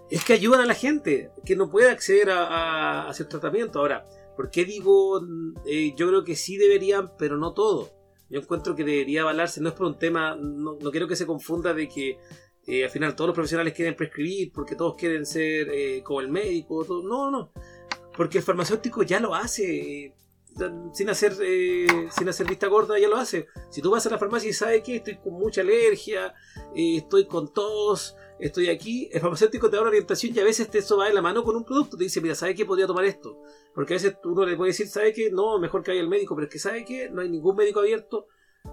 [0.10, 3.80] es que ayudan a la gente que no puede acceder a, a, a tratamiento.
[3.80, 5.22] Ahora, ¿por qué digo?
[5.66, 7.91] eh, yo creo que sí deberían, pero no todo.
[8.30, 11.26] Yo encuentro que debería avalarse, no es por un tema, no, no quiero que se
[11.26, 12.20] confunda de que
[12.68, 16.30] eh, al final todos los profesionales quieren prescribir porque todos quieren ser eh, como el
[16.30, 17.02] médico, todo.
[17.02, 17.52] no, no,
[18.16, 20.06] porque el farmacéutico ya lo hace.
[20.06, 20.14] eh,
[20.94, 21.34] sin hacer
[22.12, 24.84] sin hacer vista gorda ya lo hace si tú vas a la farmacia y sabes
[24.84, 26.34] que estoy con mucha alergia
[26.76, 30.80] estoy con tos estoy aquí el farmacéutico te da una orientación y a veces te
[30.80, 31.98] eso va de la mano con un producto.
[31.98, 33.42] Te dice mira sabes que podría tomar esto
[33.74, 36.36] porque a veces uno le puede decir sabe que no mejor que vaya el médico
[36.36, 38.28] pero es que sabe que no hay ningún médico abierto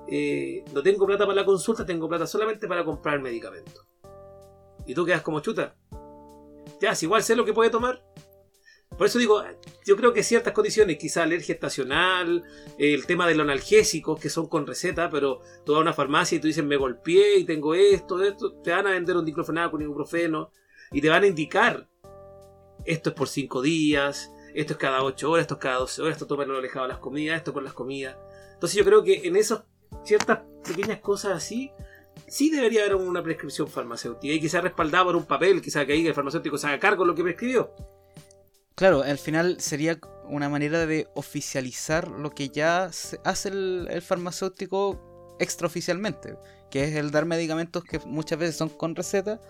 [0.09, 3.87] eh, no tengo plata para la consulta tengo plata solamente para comprar el medicamento
[4.87, 5.77] Y tú quedas como chuta.
[6.81, 8.05] Ya, si igual sé lo que puede tomar.
[8.97, 9.44] Por eso digo,
[9.84, 12.44] yo creo que ciertas condiciones, quizá alergia estacional,
[12.78, 16.36] el tema de los analgésicos que son con receta, pero tú vas a una farmacia
[16.36, 19.76] y tú dices me golpeé y tengo esto, esto, te van a vender un diclofenaco,
[19.76, 20.51] un ibuprofeno
[20.92, 21.88] y te van a indicar
[22.86, 26.14] esto es por 5 días, esto es cada 8 horas, esto es cada 12 horas,
[26.14, 28.16] esto toma lo de las comidas, esto con las comidas.
[28.55, 29.64] Entonces yo creo que en esas
[30.05, 31.72] ciertas pequeñas cosas así,
[32.26, 36.07] sí debería haber una prescripción farmacéutica y quizá respaldada por un papel, quizá que ahí
[36.07, 37.74] el farmacéutico se haga cargo de lo que prescribió.
[38.77, 39.99] Claro, al final sería
[40.29, 46.37] una manera de oficializar lo que ya hace el, farmacéutico extraoficialmente,
[46.70, 49.41] que es el dar medicamentos que muchas veces son con receta,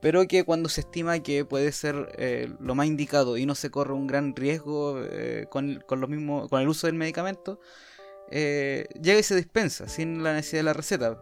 [0.00, 3.70] pero que cuando se estima que puede ser eh, lo más indicado y no se
[3.70, 7.58] corre un gran riesgo eh, con, lo mismo, con el uso del medicamento,
[8.30, 11.20] eh, llega y se dispensa sin la necesidad de la receta,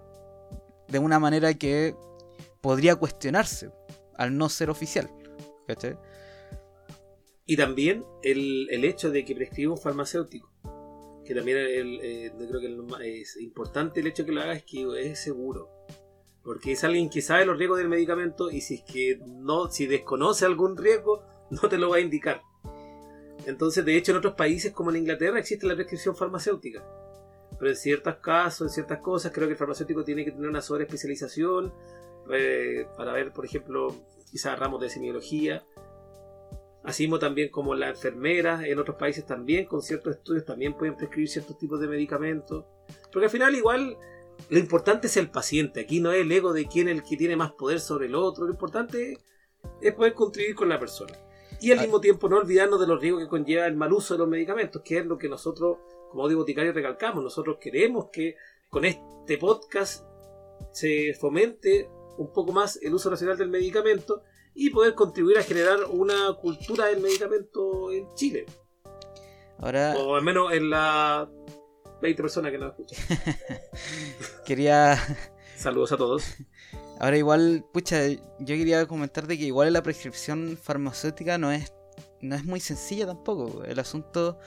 [0.89, 1.97] de una manera que
[2.61, 3.71] podría cuestionarse
[4.15, 5.11] al no ser oficial.
[5.67, 5.97] ¿Cachai?
[7.51, 10.49] Y también el, hecho de que prescriba un farmacéutico.
[11.25, 15.19] Que también eh, creo que es importante el hecho que lo haga es que es
[15.19, 15.69] seguro.
[16.45, 19.89] Porque es alguien que sabe los riesgos del medicamento y si es que no, si
[19.89, 22.41] desconoce algún riesgo, no te lo va a indicar.
[23.47, 26.85] Entonces, de hecho, en otros países como en Inglaterra existe la prescripción farmacéutica.
[27.59, 30.63] Pero en ciertos casos, en ciertas cosas, creo que el farmacéutico tiene que tener una
[30.63, 31.75] sobreespecialización
[32.33, 33.93] eh, para ver, por ejemplo,
[34.31, 35.65] quizás ramos de semiología
[36.83, 41.29] Así también como las enfermeras en otros países también, con ciertos estudios, también pueden prescribir
[41.29, 42.65] ciertos tipos de medicamentos.
[43.13, 43.99] Porque al final igual
[44.49, 45.81] lo importante es el paciente.
[45.81, 48.15] Aquí no es el ego de quién es el que tiene más poder sobre el
[48.15, 48.45] otro.
[48.45, 49.19] Lo importante
[49.83, 51.13] es poder contribuir con la persona.
[51.61, 51.83] Y al ah.
[51.83, 54.81] mismo tiempo no olvidarnos de los riesgos que conlleva el mal uso de los medicamentos,
[54.83, 55.79] que es lo que nosotros,
[56.11, 57.23] como boticario, recalcamos.
[57.23, 58.37] Nosotros queremos que
[58.71, 60.07] con este podcast
[60.73, 64.23] se fomente un poco más el uso racional del medicamento
[64.55, 68.47] y poder contribuir a generar una cultura del medicamento en Chile.
[69.59, 69.95] Ahora...
[69.97, 71.29] O al menos en las
[72.01, 72.99] 20 personas que nos escuchan.
[74.45, 74.99] Quería...
[75.57, 76.25] Saludos a todos.
[77.01, 78.19] Ahora igual, pucha, yo
[78.57, 81.73] quería comentarte que igual la prescripción farmacéutica no es,
[82.21, 83.65] no es muy sencilla tampoco.
[83.65, 84.39] El asunto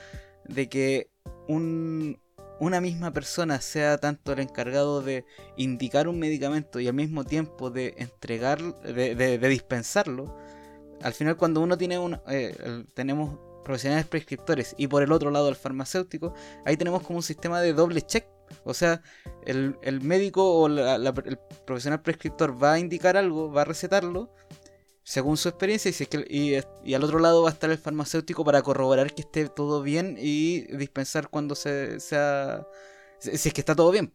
[0.45, 1.09] de que
[1.47, 2.19] un,
[2.59, 5.25] una misma persona sea tanto el encargado de
[5.57, 10.37] indicar un medicamento y al mismo tiempo de entregar, de, dispensarlo,
[11.01, 15.49] al final cuando uno tiene un, eh, tenemos profesionales prescriptores y por el otro lado
[15.49, 16.33] el farmacéutico,
[16.65, 18.25] ahí tenemos como un sistema de doble check.
[18.65, 19.01] O sea,
[19.45, 24.31] el, médico o el profesional prescriptor va a indicar algo, va a recetarlo,
[25.03, 27.77] según su experiencia y, si es que, y, al otro lado va a estar el
[27.77, 32.65] farmacéutico para corroborar que esté todo bien y dispensar cuando se, sea
[33.19, 34.13] si es que está todo bien.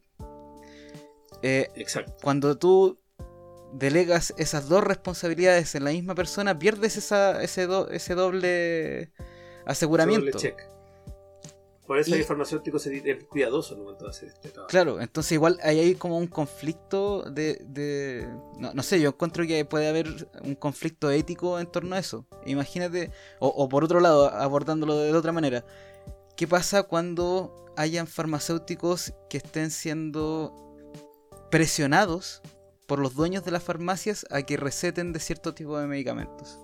[1.42, 2.14] Eh, Exacto.
[2.22, 2.98] Cuando tú
[3.72, 9.12] delegas esas dos responsabilidades en la misma persona, pierdes esa, ese, ese doble
[9.66, 10.38] aseguramiento.
[10.38, 10.58] check.
[11.88, 14.68] Por eso el farmacéutico es cuidadoso en momento de hacer este trabajo.
[14.68, 18.28] Claro, entonces igual hay ahí como un conflicto de...
[18.58, 22.26] no, sé, yo encuentro que puede haber un conflicto ético en torno a eso.
[22.44, 25.64] Imagínate, o, por otro lado, abordándolo de otra manera,
[26.36, 30.52] ¿qué pasa cuando hayan farmacéuticos que estén siendo
[31.50, 32.42] presionados
[32.86, 36.60] por los dueños de las farmacias a que receten de cierto tipo de medicamentos?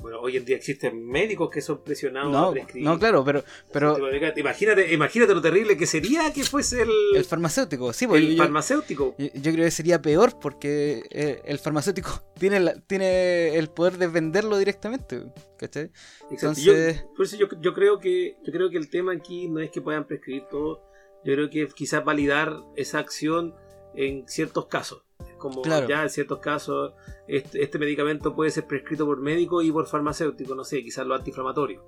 [0.00, 2.88] Bueno, hoy en día existen médicos que son presionados no, a prescribir.
[2.88, 3.44] No, claro, pero.
[3.72, 3.98] pero
[4.36, 6.90] imagínate, imagínate lo terrible que sería que fuese el.
[7.14, 9.14] El farmacéutico, sí, porque El farmacéutico.
[9.18, 14.56] Yo, creo que sería peor porque eh, el farmacéutico tiene, tiene el poder de venderlo
[14.58, 15.22] directamente.
[15.58, 15.90] ¿Cachai?
[16.30, 17.04] Entonces.
[17.16, 19.82] por eso yo, yo, creo que, yo creo que el tema aquí no es que
[19.82, 20.82] puedan prescribir todo.
[21.24, 23.54] Yo creo que quizás validar esa acción
[23.94, 25.02] en ciertos casos.
[25.40, 26.92] Como ya en ciertos casos,
[27.26, 31.14] este, este, medicamento puede ser prescrito por médico y por farmacéutico, no sé, quizás lo
[31.14, 31.82] antiinflamatorio.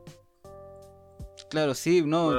[1.50, 2.32] Claro, sí, no.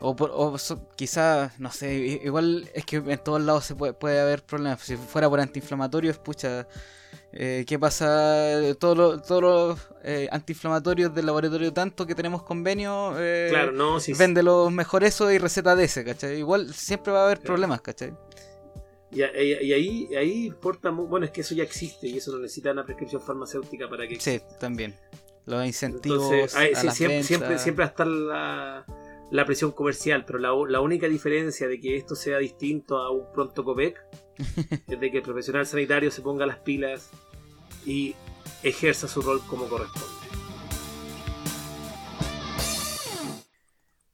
[0.00, 0.56] O, o
[0.96, 4.80] quizás, no sé, igual es que en todos lados se puede, puede haber problemas.
[4.80, 6.66] Si fuera por antiinflamatorios, pucha,
[7.32, 8.50] eh, ¿qué pasa?
[8.78, 14.72] Todos los, eh, antiinflamatorios del laboratorio tanto que tenemos convenio, eh, claro, no, vende los
[14.72, 16.38] mejores eso y receta de ese, ¿cachai?
[16.38, 18.14] Igual siempre va a haber problemas, ¿cachai?
[19.10, 22.84] Y, ahí, ahí importa, bueno, es que eso ya existe y eso no necesita una
[22.84, 24.94] prescripción farmacéutica para que Sí, también.
[25.46, 26.52] Los incentivos.
[26.92, 28.84] siempre, siempre, siempre está la,
[29.30, 33.32] la presión comercial, pero la, la, única diferencia de que esto sea distinto a un
[33.32, 33.98] pronto COPEC
[34.86, 37.10] es de que el profesional sanitario se ponga las pilas
[37.86, 38.14] y
[38.62, 40.27] ejerza su rol como corresponde.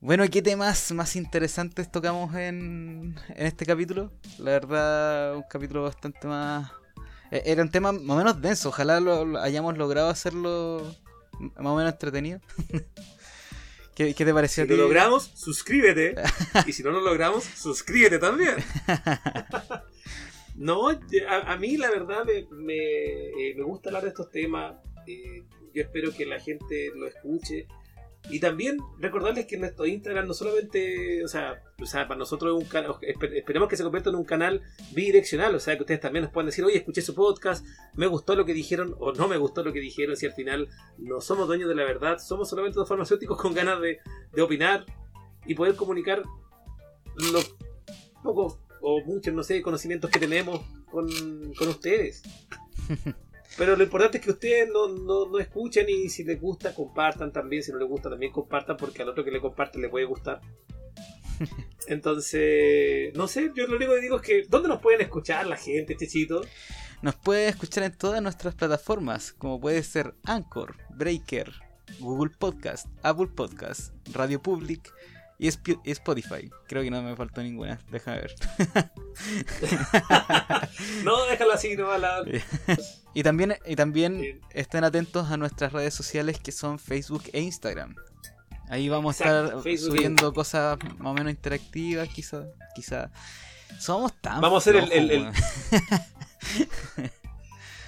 [0.04, 4.12] Bueno, ¿qué temas más interesantes tocamos en, en este capítulo?
[4.38, 6.70] La verdad, un capítulo bastante más
[7.30, 8.68] E- Era un tema más o menos denso.
[8.68, 10.94] Ojalá lo, lo hayamos logrado hacerlo
[11.40, 12.38] más o menos entretenido.
[13.94, 16.16] ¿Qué, qué te pareció Si a lo logramos, suscríbete.
[16.66, 18.56] y si no lo logramos, suscríbete también.
[20.56, 20.98] no, a,
[21.52, 24.74] a mí la verdad me, me, eh, me gusta hablar de estos temas.
[25.06, 27.66] eh, yo espero que la gente lo escuche.
[28.30, 32.62] Y también recordarles que nuestro Instagram no solamente, o sea, o sea para nosotros es
[32.64, 34.62] un canal, esper- esperemos que se convierta en un canal
[34.92, 38.34] bidireccional, o sea, que ustedes también nos puedan decir, oye, escuché su podcast, me gustó
[38.34, 41.46] lo que dijeron o no me gustó lo que dijeron, si al final no somos
[41.46, 43.98] dueños de la verdad, somos solamente dos farmacéuticos con ganas de,
[44.32, 44.86] de opinar
[45.44, 46.22] y poder comunicar
[47.30, 47.54] los
[48.22, 50.60] pocos o muchos, no sé, conocimientos que tenemos
[50.90, 51.06] con,
[51.54, 52.22] con ustedes.
[53.56, 57.32] Pero lo importante es que ustedes no, no, no escuchen y si les gusta, compartan
[57.32, 57.62] también.
[57.62, 60.40] Si no les gusta, también compartan porque al otro que le comparte le puede gustar.
[61.86, 65.56] Entonces, no sé, yo lo único que digo es que, ¿dónde nos pueden escuchar la
[65.56, 66.42] gente, Chechito?
[67.02, 71.52] Nos puede escuchar en todas nuestras plataformas, como puede ser Anchor, Breaker,
[72.00, 74.92] Google Podcast, Apple Podcast, Radio Public
[75.38, 76.50] y Spotify.
[76.66, 78.34] Creo que no me faltó ninguna, déjame ver.
[81.04, 82.24] No, déjala así, no la...
[83.14, 87.94] Y también, y también estén atentos a nuestras redes sociales que son Facebook e Instagram.
[88.68, 92.44] Ahí vamos a estar Facebook e subiendo cosas más o menos interactivas, quizá,
[92.74, 93.10] quizá.
[93.78, 95.28] Somos tan Vamos a hacer el-.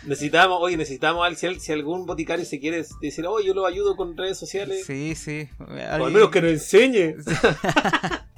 [0.05, 3.97] Necesitamos, oye, necesitamos, al- si, si algún boticario se quiere decir, oye, yo lo ayudo
[3.97, 5.49] con redes sociales, Sí, sí.
[5.59, 7.17] o al alguien- menos que nos enseñe.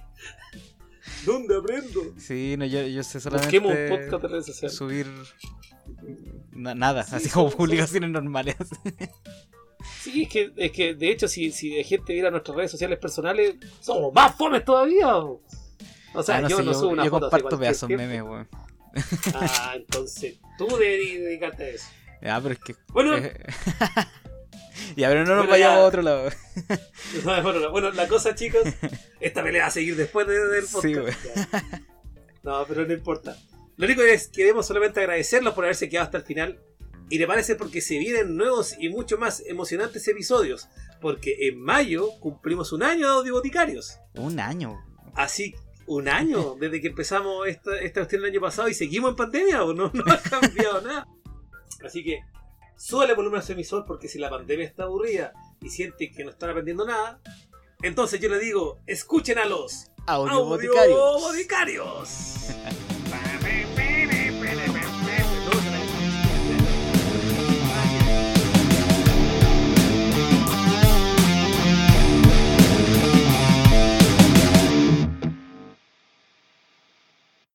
[1.24, 2.00] ¿Dónde aprendo?
[2.18, 4.76] Sí, no, yo, yo sé solamente Busquemos un podcast de redes sociales.
[4.76, 5.06] subir
[6.52, 8.56] na- nada, Sí, así como publicaciones normales.
[10.02, 12.98] Sí, es que, es que de hecho, si, si la gente viera nuestras redes sociales
[12.98, 15.16] personales, somos más fomes todavía.
[15.16, 15.40] O
[16.14, 18.48] O sea, Ah, no yo sé, no subo una yo foto comparto pedazos memes, weón.
[19.34, 21.86] Ah, entonces tú deberías dedicarte a eso.
[22.22, 22.74] Ya, pero es que.
[22.92, 23.16] Bueno.
[24.96, 25.82] ya, pero no nos Bueno, vayamos ya.
[25.82, 26.30] a otro lado.
[27.24, 28.62] Bueno, bueno, la cosa, chicos,
[29.20, 31.54] esta pelea va a seguir después de- del Sí, podcast.
[32.42, 33.36] No, pero no importa.
[33.76, 36.58] Lo único es que queremos solamente agradecerlos por haberse quedado hasta el final.
[37.10, 40.68] Y le parece porque se vienen nuevos y mucho más emocionantes episodios.
[41.00, 43.98] Porque en mayo cumplimos un año de Audioboticarios.
[44.14, 44.84] Un año.
[45.14, 45.54] Así,
[45.86, 49.64] un año desde que empezamos esta, esta cuestión el año pasado y seguimos en pandemia
[49.64, 51.06] o no, no ha cambiado nada.
[51.84, 52.20] Así que
[52.78, 56.30] súbale volumen a su emisor porque si la pandemia está aburrida y siente que no
[56.30, 57.20] están aprendiendo nada,
[57.82, 60.98] entonces yo le digo, escuchen a los Audio Boticarios.
[60.98, 62.48] Audioboticarios.